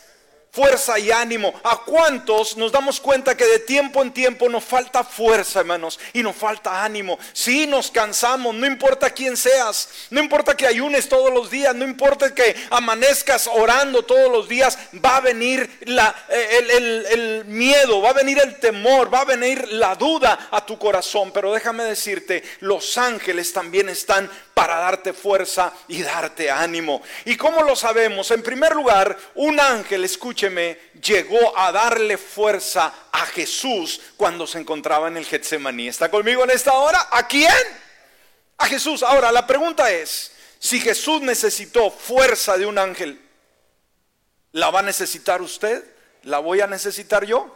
[0.51, 1.53] Fuerza y ánimo.
[1.63, 5.99] ¿A cuántos nos damos cuenta que de tiempo en tiempo nos falta fuerza, hermanos?
[6.13, 7.17] Y nos falta ánimo.
[7.33, 11.85] Si nos cansamos, no importa quién seas, no importa que ayunes todos los días, no
[11.85, 18.09] importa que amanezcas orando todos los días, va a venir la, el, el miedo, va
[18.09, 21.31] a venir el temor, va a venir la duda a tu corazón.
[21.31, 27.01] Pero déjame decirte, los ángeles también están para darte fuerza y darte ánimo.
[27.23, 28.29] ¿Y cómo lo sabemos?
[28.31, 35.07] En primer lugar, un ángel, escúcheme, llegó a darle fuerza a Jesús cuando se encontraba
[35.07, 35.87] en el Getsemaní.
[35.87, 37.07] ¿Está conmigo en esta hora?
[37.09, 37.53] ¿A quién?
[38.57, 39.01] A Jesús.
[39.01, 43.17] Ahora, la pregunta es, si Jesús necesitó fuerza de un ángel,
[44.51, 45.85] ¿la va a necesitar usted?
[46.23, 47.55] ¿La voy a necesitar yo?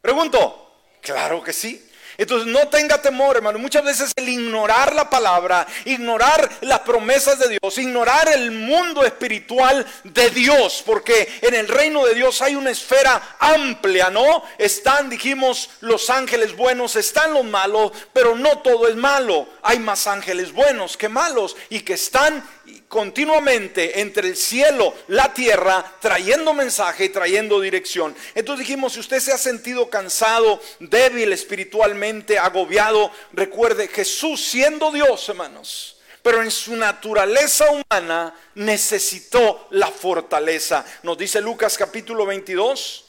[0.00, 1.86] Pregunto, claro que sí.
[2.22, 3.58] Entonces no tenga temor, hermano.
[3.58, 9.84] Muchas veces el ignorar la palabra, ignorar las promesas de Dios, ignorar el mundo espiritual
[10.04, 14.44] de Dios, porque en el reino de Dios hay una esfera amplia, ¿no?
[14.56, 19.48] Están, dijimos, los ángeles buenos, están los malos, pero no todo es malo.
[19.62, 22.44] Hay más ángeles buenos que malos y que están
[22.92, 28.14] continuamente entre el cielo, la tierra, trayendo mensaje y trayendo dirección.
[28.34, 35.26] Entonces dijimos, si usted se ha sentido cansado, débil espiritualmente, agobiado, recuerde, Jesús siendo Dios,
[35.26, 40.84] hermanos, pero en su naturaleza humana necesitó la fortaleza.
[41.02, 43.06] Nos dice Lucas capítulo 22,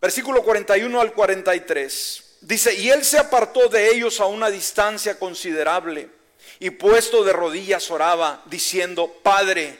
[0.00, 2.38] versículo 41 al 43.
[2.40, 6.15] Dice, y él se apartó de ellos a una distancia considerable
[6.58, 9.78] y puesto de rodillas oraba diciendo, Padre,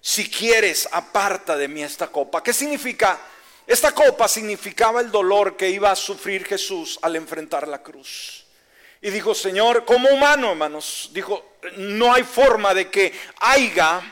[0.00, 2.42] si quieres, aparta de mí esta copa.
[2.42, 3.18] ¿Qué significa?
[3.66, 8.44] Esta copa significaba el dolor que iba a sufrir Jesús al enfrentar la cruz.
[9.00, 14.02] Y dijo, Señor, como humano, hermanos, dijo, no hay forma de que haya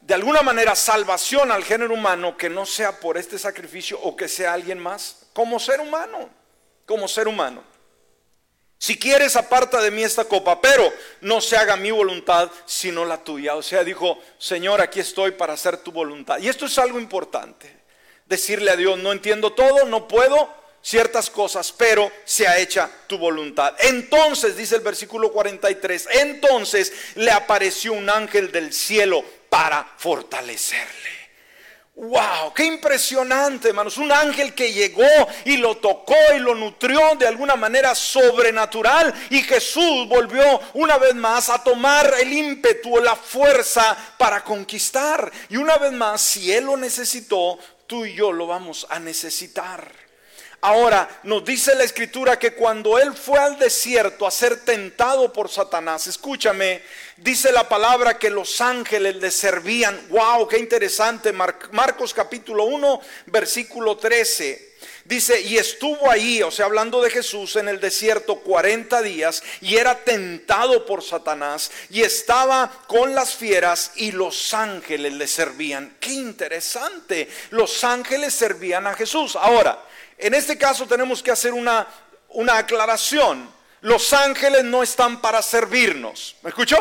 [0.00, 4.26] de alguna manera salvación al género humano que no sea por este sacrificio o que
[4.26, 6.30] sea alguien más, como ser humano,
[6.86, 7.62] como ser humano.
[8.78, 13.18] Si quieres, aparta de mí esta copa, pero no se haga mi voluntad, sino la
[13.24, 13.56] tuya.
[13.56, 16.38] O sea, dijo, Señor, aquí estoy para hacer tu voluntad.
[16.38, 17.76] Y esto es algo importante.
[18.26, 20.48] Decirle a Dios, no entiendo todo, no puedo
[20.80, 23.74] ciertas cosas, pero se ha hecha tu voluntad.
[23.80, 31.17] Entonces, dice el versículo 43, entonces le apareció un ángel del cielo para fortalecerle.
[32.00, 33.98] Wow, qué impresionante, hermanos.
[33.98, 35.02] Un ángel que llegó
[35.44, 39.12] y lo tocó y lo nutrió de alguna manera sobrenatural.
[39.30, 45.28] Y Jesús volvió una vez más a tomar el ímpetu, la fuerza para conquistar.
[45.48, 47.58] Y una vez más, si Él lo necesitó,
[47.88, 49.97] tú y yo lo vamos a necesitar.
[50.60, 55.48] Ahora, nos dice la escritura que cuando él fue al desierto a ser tentado por
[55.48, 56.82] Satanás, escúchame,
[57.16, 60.08] dice la palabra que los ángeles le servían.
[60.08, 61.32] Wow, qué interesante.
[61.32, 64.68] Marcos capítulo 1, versículo 13.
[65.04, 69.76] Dice, y estuvo ahí, o sea, hablando de Jesús en el desierto 40 días y
[69.76, 75.96] era tentado por Satanás y estaba con las fieras y los ángeles le servían.
[75.98, 77.28] Qué interesante.
[77.50, 79.34] Los ángeles servían a Jesús.
[79.36, 79.82] Ahora,
[80.18, 81.86] en este caso tenemos que hacer una,
[82.30, 83.48] una aclaración.
[83.80, 86.36] Los ángeles no están para servirnos.
[86.42, 86.76] ¿Me escuchó?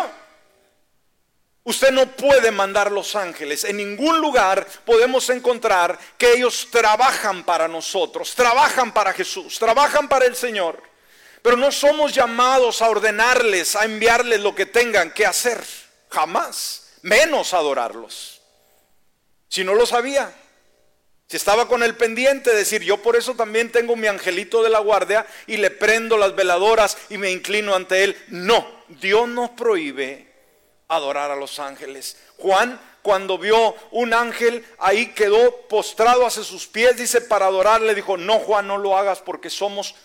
[1.64, 3.66] Usted no puede mandar los ángeles.
[3.66, 10.26] En ningún lugar podemos encontrar que ellos trabajan para nosotros, trabajan para Jesús, trabajan para
[10.26, 10.82] el Señor.
[11.42, 15.62] Pero no somos llamados a ordenarles, a enviarles lo que tengan que hacer.
[16.10, 16.94] Jamás.
[17.02, 18.42] Menos adorarlos.
[19.50, 20.34] Si no lo sabía.
[21.28, 24.80] Si estaba con el pendiente, decir, yo por eso también tengo mi angelito de la
[24.80, 28.18] guardia y le prendo las veladoras y me inclino ante él.
[28.30, 30.26] No, Dios nos prohíbe
[30.88, 32.16] adorar a los ángeles.
[32.38, 38.16] Juan, cuando vio un ángel, ahí quedó postrado hacia sus pies, dice, para adorarle, dijo,
[38.16, 39.96] no, Juan, no lo hagas porque somos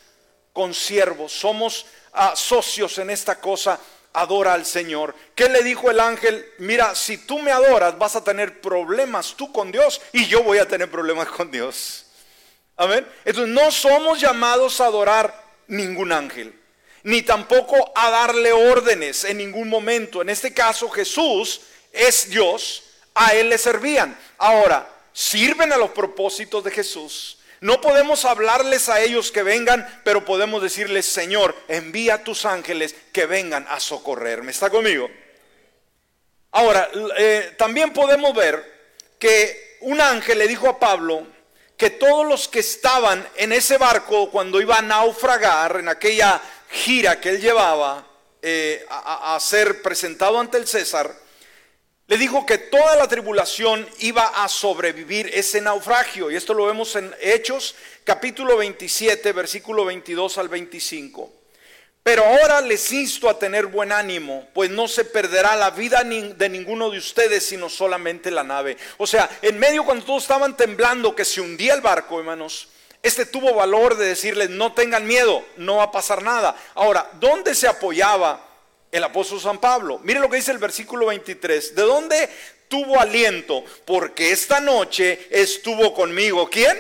[0.53, 3.79] consiervos, somos ah, socios en esta cosa
[4.13, 5.15] adora al Señor.
[5.35, 6.47] ¿Qué le dijo el ángel?
[6.59, 10.59] Mira, si tú me adoras vas a tener problemas tú con Dios y yo voy
[10.59, 12.07] a tener problemas con Dios.
[12.77, 13.07] Amén.
[13.25, 15.35] Entonces no somos llamados a adorar
[15.67, 16.59] ningún ángel,
[17.03, 20.23] ni tampoco a darle órdenes en ningún momento.
[20.23, 24.19] En este caso Jesús es Dios, a Él le servían.
[24.39, 30.25] Ahora, sirven a los propósitos de Jesús no podemos hablarles a ellos que vengan, pero
[30.25, 34.51] podemos decirles, Señor, envía a tus ángeles que vengan a socorrerme.
[34.51, 35.09] ¿Está conmigo?
[36.51, 38.65] Ahora, eh, también podemos ver
[39.17, 41.25] que un ángel le dijo a Pablo
[41.77, 47.21] que todos los que estaban en ese barco cuando iba a naufragar, en aquella gira
[47.21, 48.05] que él llevaba
[48.43, 51.15] eh, a ser presentado ante el César,
[52.07, 56.31] le dijo que toda la tribulación iba a sobrevivir ese naufragio.
[56.31, 61.33] Y esto lo vemos en Hechos capítulo 27, versículo 22 al 25.
[62.03, 66.49] Pero ahora les insto a tener buen ánimo, pues no se perderá la vida de
[66.49, 68.77] ninguno de ustedes, sino solamente la nave.
[68.99, 72.71] O sea, en medio cuando todos estaban temblando que se hundía el barco, hermanos,
[73.05, 76.57] este tuvo valor de decirles, no tengan miedo, no va a pasar nada.
[76.75, 78.52] Ahora, ¿dónde se apoyaba
[78.93, 79.99] el apóstol San Pablo.
[80.05, 81.75] Mire lo que dice el versículo 23.
[81.75, 82.29] ¿De dónde
[82.69, 83.65] tuvo aliento?
[83.87, 86.49] Porque esta noche estuvo conmigo.
[86.51, 86.79] ¿Quién?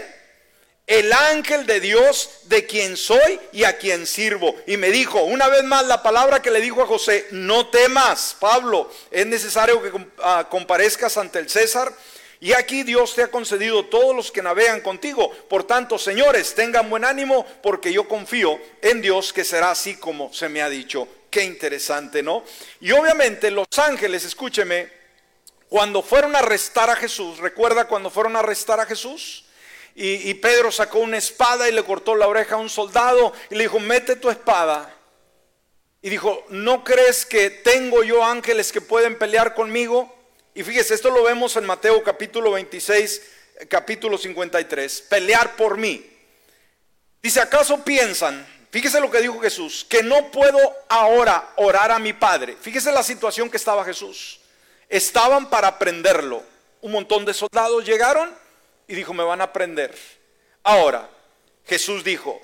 [0.86, 4.54] El ángel de Dios de quien soy y a quien sirvo.
[4.66, 8.36] Y me dijo, una vez más la palabra que le dijo a José, no temas,
[8.38, 9.90] Pablo, es necesario que
[10.22, 11.92] ah, comparezcas ante el César.
[12.42, 15.30] Y aquí Dios te ha concedido todos los que navegan contigo.
[15.48, 20.32] Por tanto, señores, tengan buen ánimo porque yo confío en Dios que será así como
[20.32, 21.06] se me ha dicho.
[21.30, 22.42] Qué interesante, ¿no?
[22.80, 24.90] Y obviamente los ángeles, escúcheme,
[25.68, 29.44] cuando fueron a arrestar a Jesús, ¿recuerda cuando fueron a arrestar a Jesús?
[29.94, 33.62] Y, Pedro sacó una espada y le cortó la oreja a un soldado y le
[33.62, 34.92] dijo, mete tu espada
[36.00, 40.12] y dijo, ¿no crees que tengo yo ángeles que pueden pelear conmigo?
[40.54, 43.22] Y fíjese, esto lo vemos en Mateo capítulo 26,
[43.68, 46.06] capítulo 53, pelear por mí.
[47.22, 50.58] Dice, ¿acaso piensan, fíjese lo que dijo Jesús, que no puedo
[50.90, 52.54] ahora orar a mi Padre?
[52.60, 54.40] Fíjese la situación que estaba Jesús.
[54.90, 56.42] Estaban para prenderlo.
[56.82, 58.30] Un montón de soldados llegaron
[58.86, 59.96] y dijo, me van a prender.
[60.64, 61.08] Ahora,
[61.64, 62.38] Jesús dijo,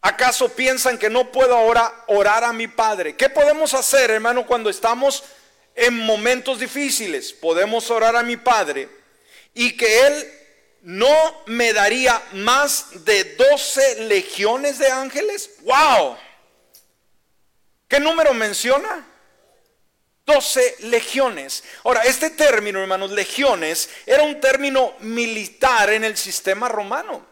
[0.00, 3.14] ¿acaso piensan que no puedo ahora orar a mi Padre?
[3.14, 5.22] ¿Qué podemos hacer, hermano, cuando estamos
[5.76, 7.32] en momentos difíciles?
[7.32, 8.88] Podemos orar a mi Padre
[9.54, 10.32] y que Él
[10.82, 15.50] no me daría más de 12 legiones de ángeles.
[15.62, 16.16] ¡Wow!
[17.88, 19.06] ¿Qué número menciona?
[20.24, 21.62] 12 legiones.
[21.84, 27.24] Ahora, este término, hermanos, legiones, era un término militar en el sistema romano.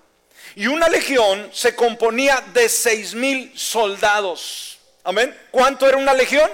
[0.57, 4.79] Y una legión se componía de seis mil soldados.
[5.03, 5.37] Amén.
[5.51, 6.49] ¿Cuánto era una legión?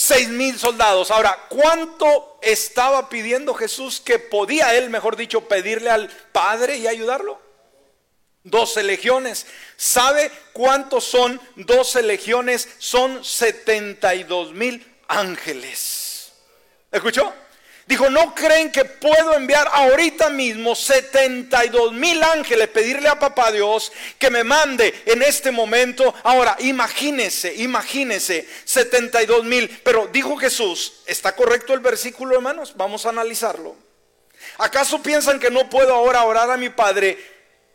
[0.00, 1.10] Seis mil soldados.
[1.10, 7.42] Ahora, ¿cuánto estaba pidiendo Jesús que podía él, mejor dicho, pedirle al Padre y ayudarlo?
[8.44, 9.48] Doce legiones.
[9.76, 12.68] ¿Sabe cuántos son doce legiones?
[12.78, 16.30] Son setenta y dos mil ángeles.
[16.92, 17.34] ¿Escuchó?
[17.88, 23.90] Dijo, ¿no creen que puedo enviar ahorita mismo 72 mil ángeles, pedirle a papá Dios
[24.18, 26.14] que me mande en este momento?
[26.22, 29.80] Ahora, imagínese, imagínese, 72 mil.
[29.82, 32.74] Pero dijo Jesús, ¿está correcto el versículo, hermanos?
[32.76, 33.74] Vamos a analizarlo.
[34.58, 37.16] ¿Acaso piensan que no puedo ahora orar a mi Padre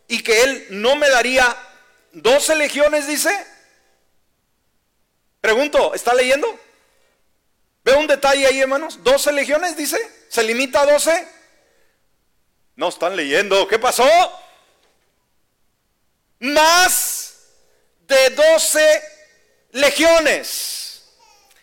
[0.08, 1.58] y que Él no me daría
[2.12, 3.32] 12 legiones, dice?
[5.42, 6.48] Pregunto, ¿está leyendo?
[7.84, 9.04] ¿Ve un detalle ahí, hermanos?
[9.04, 9.98] 12 legiones, dice.
[10.30, 11.28] ¿Se limita a 12?
[12.76, 13.68] No están leyendo.
[13.68, 14.08] ¿Qué pasó?
[16.40, 17.36] Más
[18.08, 19.04] de 12
[19.72, 21.04] legiones.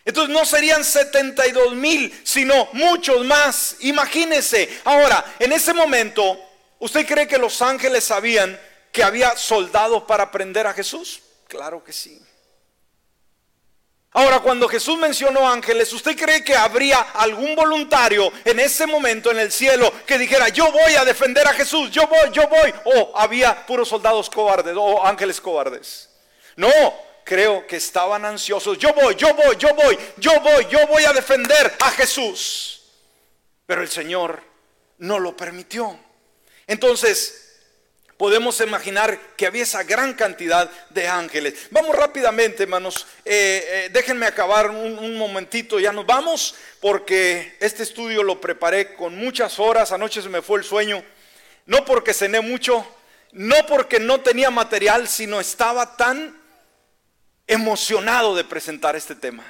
[0.05, 3.77] Entonces no serían 72 mil, sino muchos más.
[3.81, 4.81] Imagínense.
[4.85, 6.39] Ahora, en ese momento,
[6.79, 8.59] ¿usted cree que los ángeles sabían
[8.93, 11.21] que había soldados para prender a Jesús?
[11.49, 12.21] Claro que sí.
[14.13, 19.39] Ahora, cuando Jesús mencionó ángeles, ¿usted cree que habría algún voluntario en ese momento en
[19.39, 22.75] el cielo que dijera, yo voy a defender a Jesús, yo voy, yo voy?
[22.87, 26.11] O había puros soldados cobardes o ángeles cobardes.
[26.57, 26.69] No,
[27.25, 28.77] creo que estaban ansiosos.
[28.79, 32.83] Yo voy, yo voy, yo voy, yo voy, yo voy a defender a Jesús.
[33.65, 34.43] Pero el Señor
[34.99, 35.97] no lo permitió.
[36.67, 37.50] Entonces,
[38.21, 41.55] podemos imaginar que había esa gran cantidad de ángeles.
[41.71, 43.07] Vamos rápidamente, hermanos.
[43.25, 48.93] Eh, eh, déjenme acabar un, un, momentito, ya nos vamos, porque este estudio lo preparé
[48.93, 49.91] con muchas horas.
[49.91, 51.03] Anoche se me fue el sueño.
[51.65, 52.87] No porque cené mucho,
[53.33, 56.39] no porque no tenía material, sino estaba tan
[57.47, 59.47] emocionado de presentar este tema.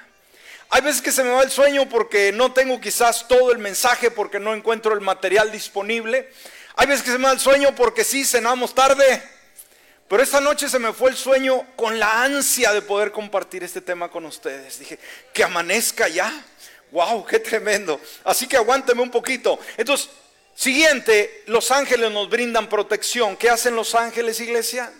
[0.68, 4.12] Hay veces que se me va el sueño porque no tengo quizás todo el mensaje,
[4.12, 6.30] porque no encuentro el material disponible.
[6.80, 9.22] Hay veces que se me da el sueño porque sí, cenamos tarde.
[10.08, 13.82] Pero esta noche se me fue el sueño con la ansia de poder compartir este
[13.82, 14.78] tema con ustedes.
[14.78, 14.98] Dije,
[15.34, 16.32] que amanezca ya.
[16.90, 18.00] Wow, qué tremendo.
[18.24, 19.58] Así que aguánteme un poquito.
[19.76, 20.08] Entonces,
[20.54, 23.36] siguiente, los ángeles nos brindan protección.
[23.36, 24.90] ¿Qué hacen los ángeles, iglesia?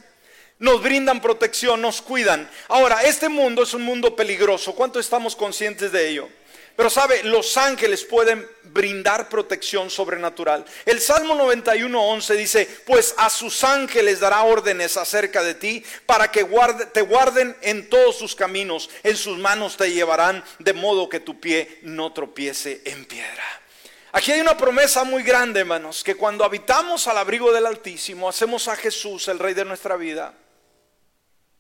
[0.59, 2.47] Nos brindan protección, nos cuidan.
[2.69, 4.75] Ahora, este mundo es un mundo peligroso.
[4.75, 6.29] ¿Cuánto estamos conscientes de ello?
[6.77, 10.65] Pero sabe, los ángeles pueden brindar protección sobrenatural.
[10.87, 16.47] El Salmo 91.11 dice, pues a sus ángeles dará órdenes acerca de ti para que
[16.93, 18.89] te guarden en todos sus caminos.
[19.03, 23.45] En sus manos te llevarán de modo que tu pie no tropiece en piedra.
[24.13, 28.67] Aquí hay una promesa muy grande, hermanos, que cuando habitamos al abrigo del Altísimo, hacemos
[28.67, 30.35] a Jesús el Rey de nuestra vida.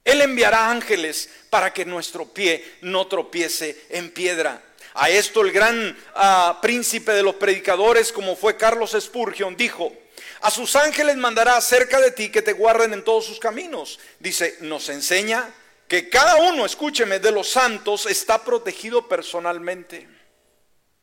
[0.05, 4.61] Él enviará ángeles para que nuestro pie no tropiece en piedra.
[4.95, 9.93] A esto el gran ah, príncipe de los predicadores, como fue Carlos Spurgeon, dijo,
[10.41, 13.99] a sus ángeles mandará acerca de ti que te guarden en todos sus caminos.
[14.19, 15.53] Dice, nos enseña
[15.87, 20.09] que cada uno, escúcheme, de los santos está protegido personalmente.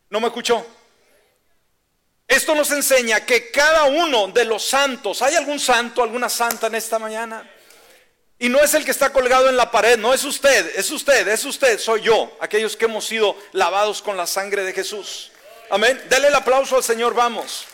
[0.09, 0.65] ¿No me escuchó?
[2.27, 6.75] Esto nos enseña que cada uno de los santos, ¿hay algún santo, alguna santa en
[6.75, 7.49] esta mañana?
[8.39, 11.27] Y no es el que está colgado en la pared, no es usted, es usted,
[11.27, 15.31] es usted, soy yo, aquellos que hemos sido lavados con la sangre de Jesús.
[15.71, 15.99] Amén.
[16.07, 17.65] Dele el aplauso al Señor, vamos.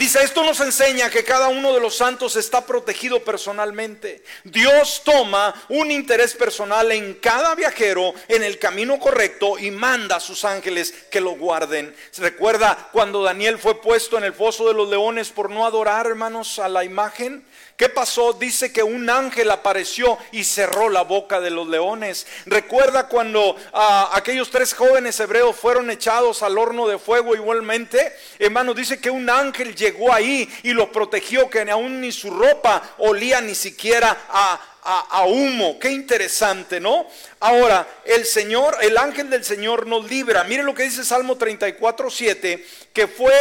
[0.00, 4.24] Dice, esto nos enseña que cada uno de los santos está protegido personalmente.
[4.44, 10.20] Dios toma un interés personal en cada viajero en el camino correcto y manda a
[10.20, 11.94] sus ángeles que lo guarden.
[12.12, 16.06] ¿Se recuerda cuando Daniel fue puesto en el foso de los leones por no adorar,
[16.06, 17.44] hermanos, a la imagen?
[17.80, 18.34] ¿Qué pasó?
[18.34, 22.26] Dice que un ángel apareció y cerró la boca de los leones.
[22.44, 28.14] Recuerda cuando ah, aquellos tres jóvenes hebreos fueron echados al horno de fuego igualmente.
[28.38, 32.96] Hermano, dice que un ángel llegó ahí y los protegió, que aún ni su ropa
[32.98, 34.60] olía ni siquiera a,
[35.08, 35.78] a, humo.
[35.78, 37.06] Qué interesante, ¿no?
[37.38, 40.44] Ahora, el Señor, el ángel del Señor nos libra.
[40.44, 43.32] Mire lo que dice Salmo 34, 7, que fue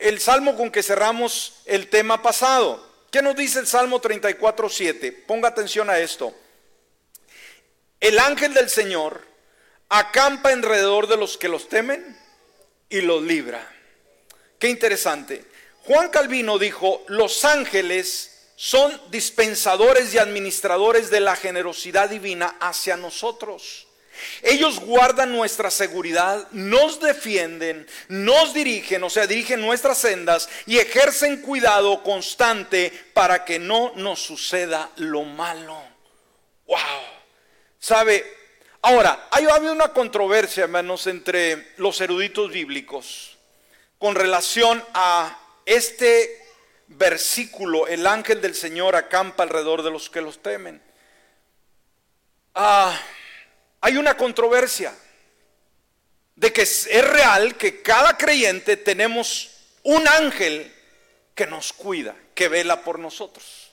[0.00, 2.89] el salmo con que cerramos el tema pasado.
[3.10, 5.12] ¿Qué nos dice el Salmo 34, 7?
[5.26, 6.34] Ponga atención a esto.
[7.98, 9.26] El ángel del Señor
[9.88, 12.16] acampa alrededor de los que los temen
[12.88, 13.66] y los libra.
[14.58, 15.44] Qué interesante.
[15.84, 23.88] Juan Calvino dijo, los ángeles son dispensadores y administradores de la generosidad divina hacia nosotros.
[24.42, 31.42] Ellos guardan nuestra seguridad, nos defienden, nos dirigen, o sea, dirigen nuestras sendas y ejercen
[31.42, 35.82] cuidado constante para que no nos suceda lo malo.
[36.66, 36.78] Wow.
[37.78, 38.24] ¿Sabe?
[38.82, 43.36] Ahora, hay habido una controversia, hermanos, entre los eruditos bíblicos
[44.00, 46.42] con relación a este
[46.86, 50.82] versículo, el ángel del Señor acampa alrededor de los que los temen.
[52.54, 52.98] Ah,
[53.80, 54.94] hay una controversia
[56.36, 59.50] de que es real que cada creyente tenemos
[59.82, 60.72] un ángel
[61.34, 63.72] que nos cuida, que vela por nosotros.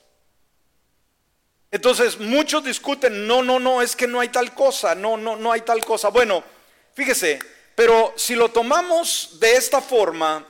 [1.70, 5.52] Entonces muchos discuten, no, no, no, es que no hay tal cosa, no, no, no
[5.52, 6.08] hay tal cosa.
[6.08, 6.42] Bueno,
[6.94, 7.38] fíjese,
[7.74, 10.46] pero si lo tomamos de esta forma,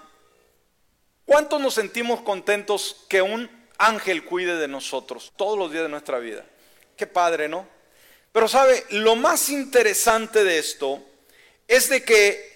[1.24, 6.18] ¿cuántos nos sentimos contentos que un ángel cuide de nosotros todos los días de nuestra
[6.18, 6.44] vida?
[6.96, 7.77] Qué padre, ¿no?
[8.32, 11.02] Pero sabe, lo más interesante de esto
[11.66, 12.48] es de que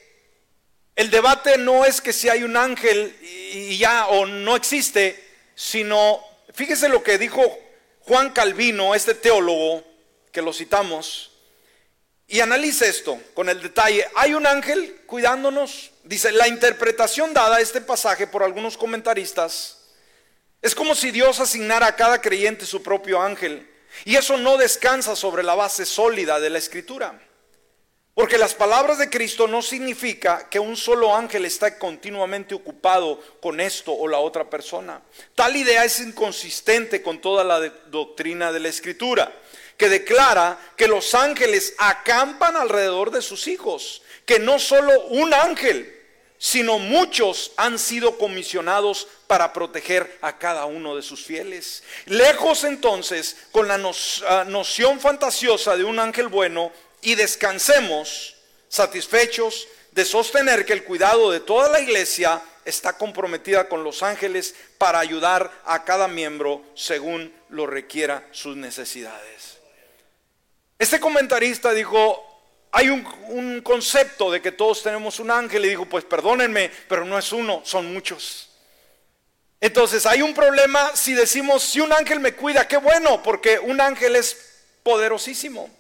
[0.94, 5.22] el debate no es que si hay un ángel y ya o no existe,
[5.54, 7.42] sino, fíjese lo que dijo
[8.00, 9.84] Juan Calvino, este teólogo
[10.30, 11.30] que lo citamos,
[12.28, 14.06] y analice esto con el detalle.
[14.14, 15.90] ¿Hay un ángel cuidándonos?
[16.04, 19.78] Dice, la interpretación dada a este pasaje por algunos comentaristas
[20.62, 23.68] es como si Dios asignara a cada creyente su propio ángel
[24.04, 27.20] y eso no descansa sobre la base sólida de la escritura.
[28.14, 33.58] Porque las palabras de Cristo no significa que un solo ángel está continuamente ocupado con
[33.58, 35.00] esto o la otra persona.
[35.34, 39.32] Tal idea es inconsistente con toda la doctrina de la escritura,
[39.78, 46.01] que declara que los ángeles acampan alrededor de sus hijos, que no solo un ángel,
[46.42, 51.84] sino muchos han sido comisionados para proteger a cada uno de sus fieles.
[52.06, 53.80] Lejos entonces con la
[54.26, 58.34] ah, noción fantasiosa de un ángel bueno y descansemos
[58.68, 64.56] satisfechos de sostener que el cuidado de toda la iglesia está comprometida con los ángeles
[64.78, 69.58] para ayudar a cada miembro según lo requiera sus necesidades.
[70.76, 72.31] Este comentarista dijo,
[72.74, 77.18] hay un, concepto de que todos tenemos un ángel y dijo, pues perdónenme, pero no
[77.18, 78.48] es uno, son muchos.
[79.60, 83.80] Entonces hay un problema si decimos, si un ángel me cuida, qué bueno, porque un
[83.80, 85.70] ángel es poderosísimo.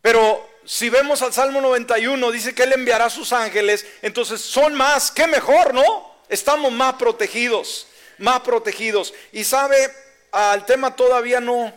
[0.00, 4.74] Pero si vemos al Salmo 91, dice que Él enviará a sus ángeles, entonces son
[4.74, 6.14] más, qué mejor, ¿no?
[6.28, 9.12] Estamos más protegidos, más protegidos.
[9.32, 9.92] Y sabe,
[10.30, 11.72] al tema todavía no,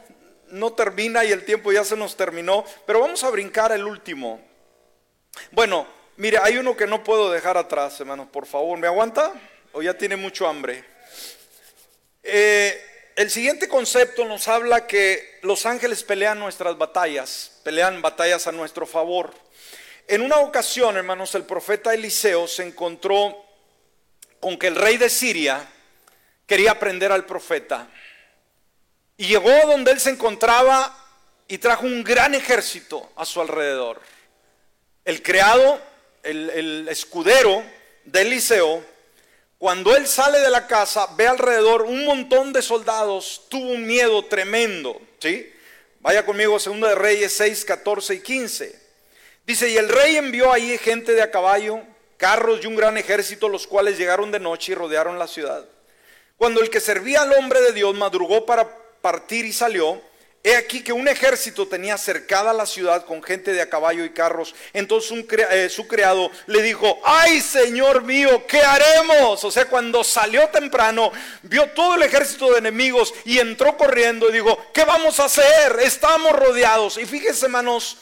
[0.55, 4.41] no termina y el tiempo ya se nos terminó, pero vamos a brincar el último.
[5.51, 5.85] Bueno,
[6.17, 9.33] mire, hay uno que no puedo dejar atrás, hermanos, por favor, ¿me aguanta?
[9.73, 10.83] ¿O ya tiene mucho hambre?
[12.23, 12.81] Eh,
[13.17, 18.85] el siguiente concepto nos habla que los ángeles pelean nuestras batallas, pelean batallas a nuestro
[18.85, 19.33] favor.
[20.07, 23.43] En una ocasión, hermanos, el profeta Eliseo se encontró
[24.39, 25.67] con que el rey de Siria
[26.45, 27.89] quería prender al profeta.
[29.17, 30.95] Y llegó donde él se encontraba
[31.47, 34.01] y trajo un gran ejército a su alrededor.
[35.03, 35.79] El criado,
[36.23, 37.63] el, escudero
[38.03, 38.83] de Eliseo,
[39.57, 44.25] cuando él sale de la casa, ve alrededor un montón de soldados, tuvo un miedo
[44.25, 44.99] tremendo.
[45.19, 45.51] ¿sí?
[45.99, 48.85] Vaya conmigo, segundo de Reyes 6, 14 y 15.
[49.45, 51.79] Dice, y el rey envió ahí gente de a caballo,
[52.17, 55.65] carros y un gran ejército, los cuales llegaron de noche y rodearon la ciudad.
[56.35, 60.01] Cuando el que servía al hombre de Dios madrugó para partir y salió,
[60.43, 64.09] he aquí que un ejército tenía cercada la ciudad con gente de a caballo y
[64.09, 64.55] carros.
[64.73, 69.43] Entonces eh, su criado le dijo, ay Señor mío, ¿qué haremos?
[69.43, 71.11] O sea, cuando salió temprano,
[71.43, 75.77] vio todo el ejército de enemigos y entró corriendo y dijo, ¿qué vamos a hacer?
[75.83, 76.97] Estamos rodeados.
[76.97, 77.97] Y fíjense, hermanos,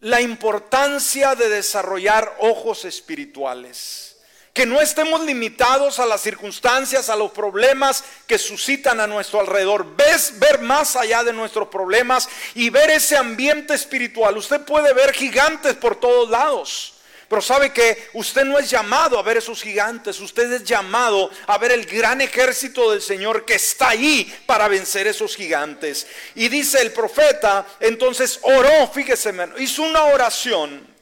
[0.00, 4.07] la importancia de desarrollar ojos espirituales
[4.58, 9.94] que no estemos limitados a las circunstancias, a los problemas que suscitan a nuestro alrededor.
[9.94, 14.36] Ves ver más allá de nuestros problemas y ver ese ambiente espiritual.
[14.36, 16.94] Usted puede ver gigantes por todos lados.
[17.28, 21.56] Pero sabe que usted no es llamado a ver esos gigantes, usted es llamado a
[21.56, 26.04] ver el gran ejército del Señor que está ahí para vencer esos gigantes.
[26.34, 30.97] Y dice el profeta, entonces oró, fíjese, hizo una oración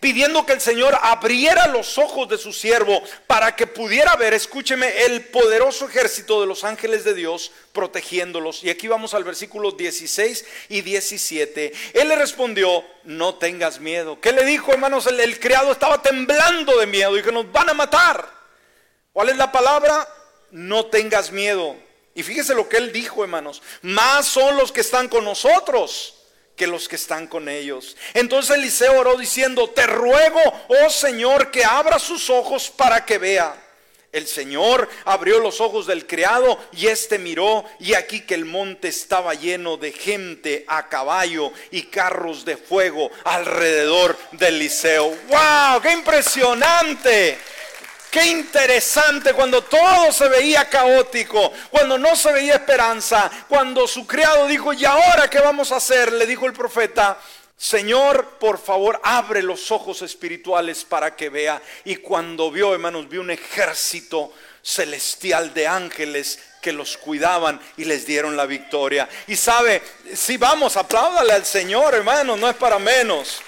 [0.00, 5.04] pidiendo que el Señor abriera los ojos de su siervo para que pudiera ver, escúcheme,
[5.04, 8.64] el poderoso ejército de los ángeles de Dios protegiéndolos.
[8.64, 11.72] Y aquí vamos al versículo 16 y 17.
[11.92, 14.18] Él le respondió, no tengas miedo.
[14.20, 15.06] ¿Qué le dijo, hermanos?
[15.06, 18.26] El, criado estaba temblando de miedo y que nos van a matar.
[19.12, 20.08] ¿Cuál es la palabra?
[20.50, 21.76] No tengas miedo.
[22.14, 23.62] Y fíjese lo que él dijo, hermanos.
[23.82, 26.19] Más son los que están con nosotros
[26.60, 27.96] que los que están con ellos.
[28.12, 30.38] Entonces Eliseo oró diciendo, te ruego,
[30.68, 33.56] oh Señor, que abra sus ojos para que vea.
[34.12, 38.88] El Señor abrió los ojos del criado y éste miró y aquí que el monte
[38.88, 45.16] estaba lleno de gente a caballo y carros de fuego alrededor del Eliseo.
[45.30, 45.80] ¡Wow!
[45.80, 47.38] ¡Qué impresionante!
[48.10, 54.48] Qué interesante cuando todo se veía caótico, cuando no se veía esperanza, cuando su criado
[54.48, 56.12] dijo, ¿y ahora qué vamos a hacer?
[56.12, 57.18] Le dijo el profeta,
[57.56, 61.60] Señor, por favor, abre los ojos espirituales para que vea.
[61.84, 64.32] Y cuando vio, hermanos, vio un ejército
[64.62, 69.08] celestial de ángeles que los cuidaban y les dieron la victoria.
[69.26, 69.82] Y sabe,
[70.14, 73.42] si vamos, apláudale al Señor, hermanos, no es para menos.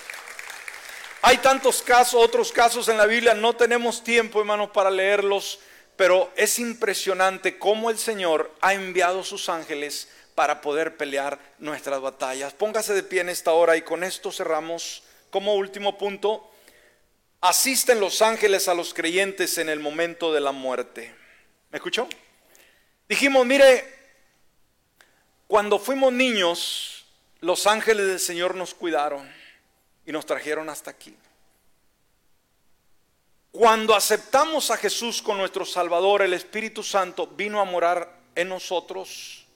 [1.25, 5.61] Hay tantos casos, otros casos en la Biblia, no tenemos tiempo, hermanos, para leerlos,
[5.95, 12.55] pero es impresionante cómo el Señor ha enviado sus ángeles para poder pelear nuestras batallas.
[12.55, 15.05] Póngase de pie en esta hora y con esto cerramos.
[15.31, 16.51] Como último punto,
[17.41, 21.15] asisten los ángeles a los creyentes en el momento de la muerte.
[21.71, 22.09] ¿Me escuchó?
[23.09, 23.85] Dijimos, mire,
[25.47, 27.07] cuando fuimos niños,
[27.39, 29.42] los ángeles del Señor nos cuidaron
[30.07, 31.17] y nos trajeron hasta aquí.
[33.53, 39.47] Cuando aceptamos a Jesús con nuestro Salvador, el Espíritu Santo vino a morar en nosotros.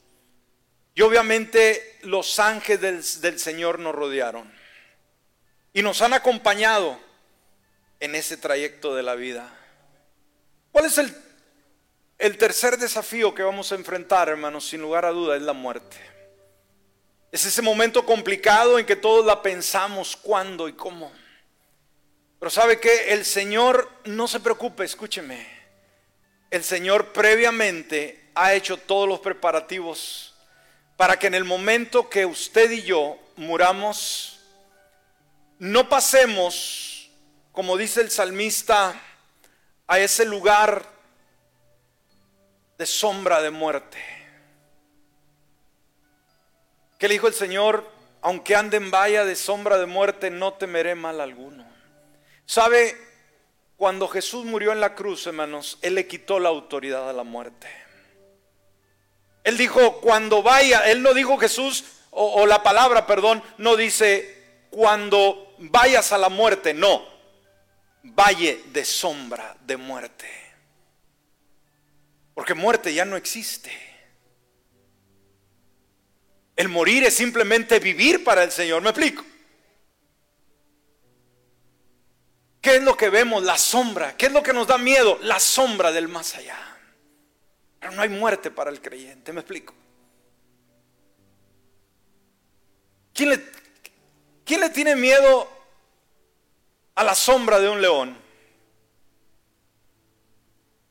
[0.95, 4.53] Y obviamente los ángeles del, Señor nos rodearon
[5.73, 6.99] y nos han acompañado
[8.01, 9.51] en ese trayecto de la vida.
[10.73, 11.15] ¿Cuál es el,
[12.19, 14.69] el tercer desafío que vamos a enfrentar, hermanos?
[14.69, 16.16] Sin lugar a duda, es la muerte.
[17.37, 21.13] Es ese momento complicado en que todos la pensamos cuándo y cómo.
[22.41, 25.47] Pero sabe que el Señor, no se preocupe, escúcheme.
[26.51, 30.35] El Señor previamente ha hecho todos los preparativos
[30.97, 34.41] para que en el momento que usted y yo muramos,
[35.59, 37.11] no pasemos,
[37.53, 38.99] como dice el salmista,
[39.87, 40.87] a ese lugar
[42.79, 44.16] de sombra de muerte.
[46.99, 47.91] ¿Qué le dijo el Señor?
[48.23, 51.67] Aunque ande en valla de sombra de muerte, no temeré mal alguno.
[52.47, 52.97] ¿Sabe?
[53.77, 57.69] Cuando Jesús murió en la cruz, hermanos, Él le quitó la autoridad a la muerte.
[59.45, 64.67] Él dijo, cuando vaya, Él no dijo Jesús, o, o la palabra, perdón, no dice,
[64.71, 67.05] cuando vayas a la muerte, no,
[68.03, 70.27] valle de sombra de muerte.
[72.35, 73.96] Porque muerte ya no existe.
[76.57, 78.83] El morir es simplemente vivir para el Señor.
[78.83, 79.23] ¿Me explico?
[82.63, 83.45] ¿Qué es lo que vemos?
[83.45, 84.17] La sombra.
[84.17, 85.19] ¿Qué es lo que nos da miedo?
[85.23, 86.59] La sombra del más allá.
[87.79, 89.33] Pero no hay muerte para el creyente.
[89.33, 89.75] ¿Me explico?
[93.13, 95.49] ¿Quién le, le tiene miedo
[96.95, 98.17] a la sombra de un león?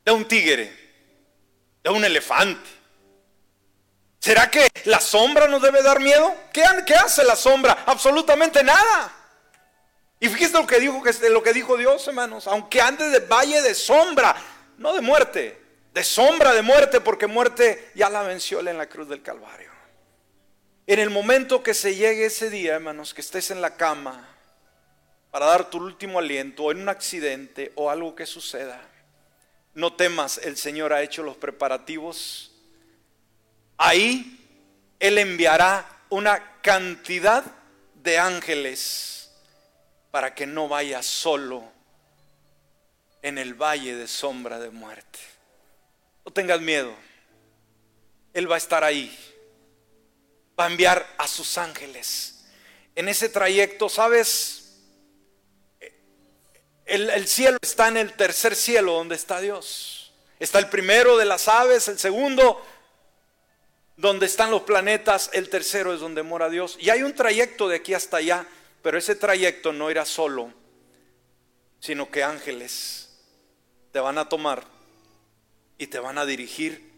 [0.04, 0.72] De un tigre?
[1.82, 2.68] De un elefante?
[4.26, 6.34] ¿Será que la sombra nos debe dar miedo?
[6.52, 6.64] ¿Qué,
[6.96, 7.84] hace la sombra?
[7.86, 9.12] Absolutamente nada.
[10.18, 10.58] Y fíjese
[11.30, 12.48] lo que dijo, Dios, hermanos.
[12.48, 14.34] Aunque ande de valle de sombra,
[14.78, 15.62] no de muerte,
[15.94, 19.70] de sombra de muerte, porque muerte ya la venció en la cruz del Calvario.
[20.88, 24.28] En el momento que se llegue ese día, hermanos, que estés en la cama
[25.30, 28.82] para dar tu último aliento, o en un accidente o algo que suceda,
[29.74, 32.55] no temas, el Señor ha hecho los preparativos
[33.78, 34.38] Ahí
[34.98, 37.44] Él enviará una cantidad
[37.94, 39.30] de ángeles
[40.10, 41.64] para que no vaya solo
[43.22, 45.18] en el valle de sombra de muerte.
[46.24, 46.94] No tengas miedo.
[48.32, 49.14] Él va a estar ahí.
[50.58, 52.44] Va a enviar a sus ángeles.
[52.94, 54.78] En ese trayecto, ¿sabes?
[56.84, 60.12] El, el, cielo está en el tercer cielo donde está Dios.
[60.38, 62.64] Está el primero de las aves, el segundo
[63.96, 66.76] donde están los planetas, el tercero es donde mora Dios.
[66.80, 68.46] Y hay un trayecto de aquí hasta allá,
[68.82, 70.52] pero ese trayecto no irá solo,
[71.80, 73.18] sino que ángeles
[73.92, 74.64] te van a tomar
[75.78, 76.92] y te van a dirigir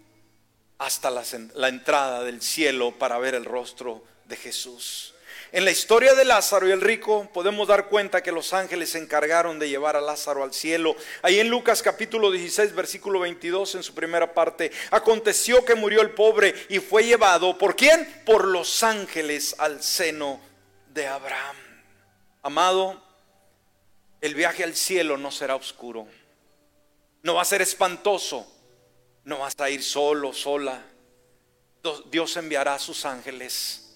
[0.78, 1.24] hasta la,
[1.54, 5.14] la entrada del cielo para ver el rostro de Jesús.
[5.50, 8.98] En la historia de Lázaro y el rico podemos dar cuenta que los ángeles se
[8.98, 10.94] encargaron de llevar a Lázaro al cielo.
[11.22, 16.10] Ahí en Lucas capítulo 16 versículo 22 en su primera parte, aconteció que murió el
[16.10, 18.22] pobre y fue llevado, ¿por quién?
[18.26, 20.38] Por los ángeles al seno
[20.88, 21.56] de Abraham.
[22.42, 23.02] Amado,
[24.20, 26.06] el viaje al cielo no será oscuro,
[27.22, 28.46] no va a ser espantoso,
[29.24, 30.82] no vas a ir solo, sola.
[32.10, 33.87] Dios enviará a sus ángeles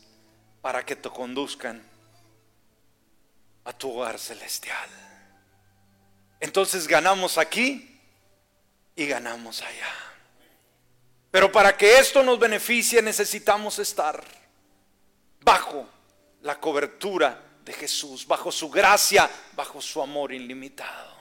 [0.63, 1.83] para que te conduzcan
[3.65, 4.89] a tu hogar celestial.
[6.41, 8.01] Entonces ganamos aquí
[8.97, 9.93] y ganamos allá.
[11.31, 14.23] Pero para que esto nos beneficie necesitamos estar
[15.41, 15.89] bajo
[16.43, 21.13] la cobertura de Jesús, bajo su gracia, bajo su amor ilimitado.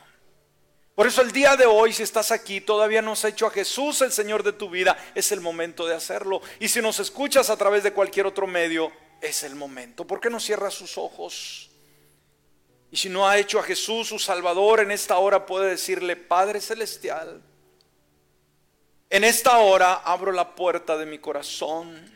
[0.95, 4.01] Por eso el día de hoy, si estás aquí, todavía no has hecho a Jesús
[4.01, 6.41] el Señor de tu vida, es el momento de hacerlo.
[6.59, 8.91] Y si nos escuchas a través de cualquier otro medio,
[9.21, 10.05] es el momento.
[10.05, 11.69] ¿Por qué no cierra sus ojos?
[12.89, 16.59] Y si no ha hecho a Jesús su Salvador, en esta hora puede decirle, Padre
[16.59, 17.41] Celestial,
[19.09, 22.11] en esta hora abro la puerta de mi corazón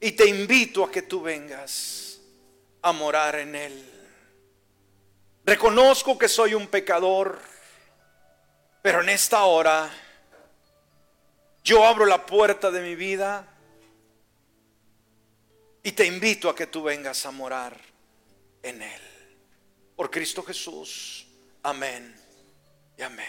[0.00, 2.20] y te invito a que tú vengas
[2.82, 3.92] a morar en él.
[5.44, 7.38] Reconozco que soy un pecador,
[8.82, 9.90] pero en esta hora
[11.62, 13.55] yo abro la puerta de mi vida
[15.86, 17.80] y te invito a que tú vengas a morar
[18.60, 19.00] en Él.
[19.94, 21.28] Por Cristo Jesús.
[21.62, 22.12] Amén
[22.98, 23.26] y amén.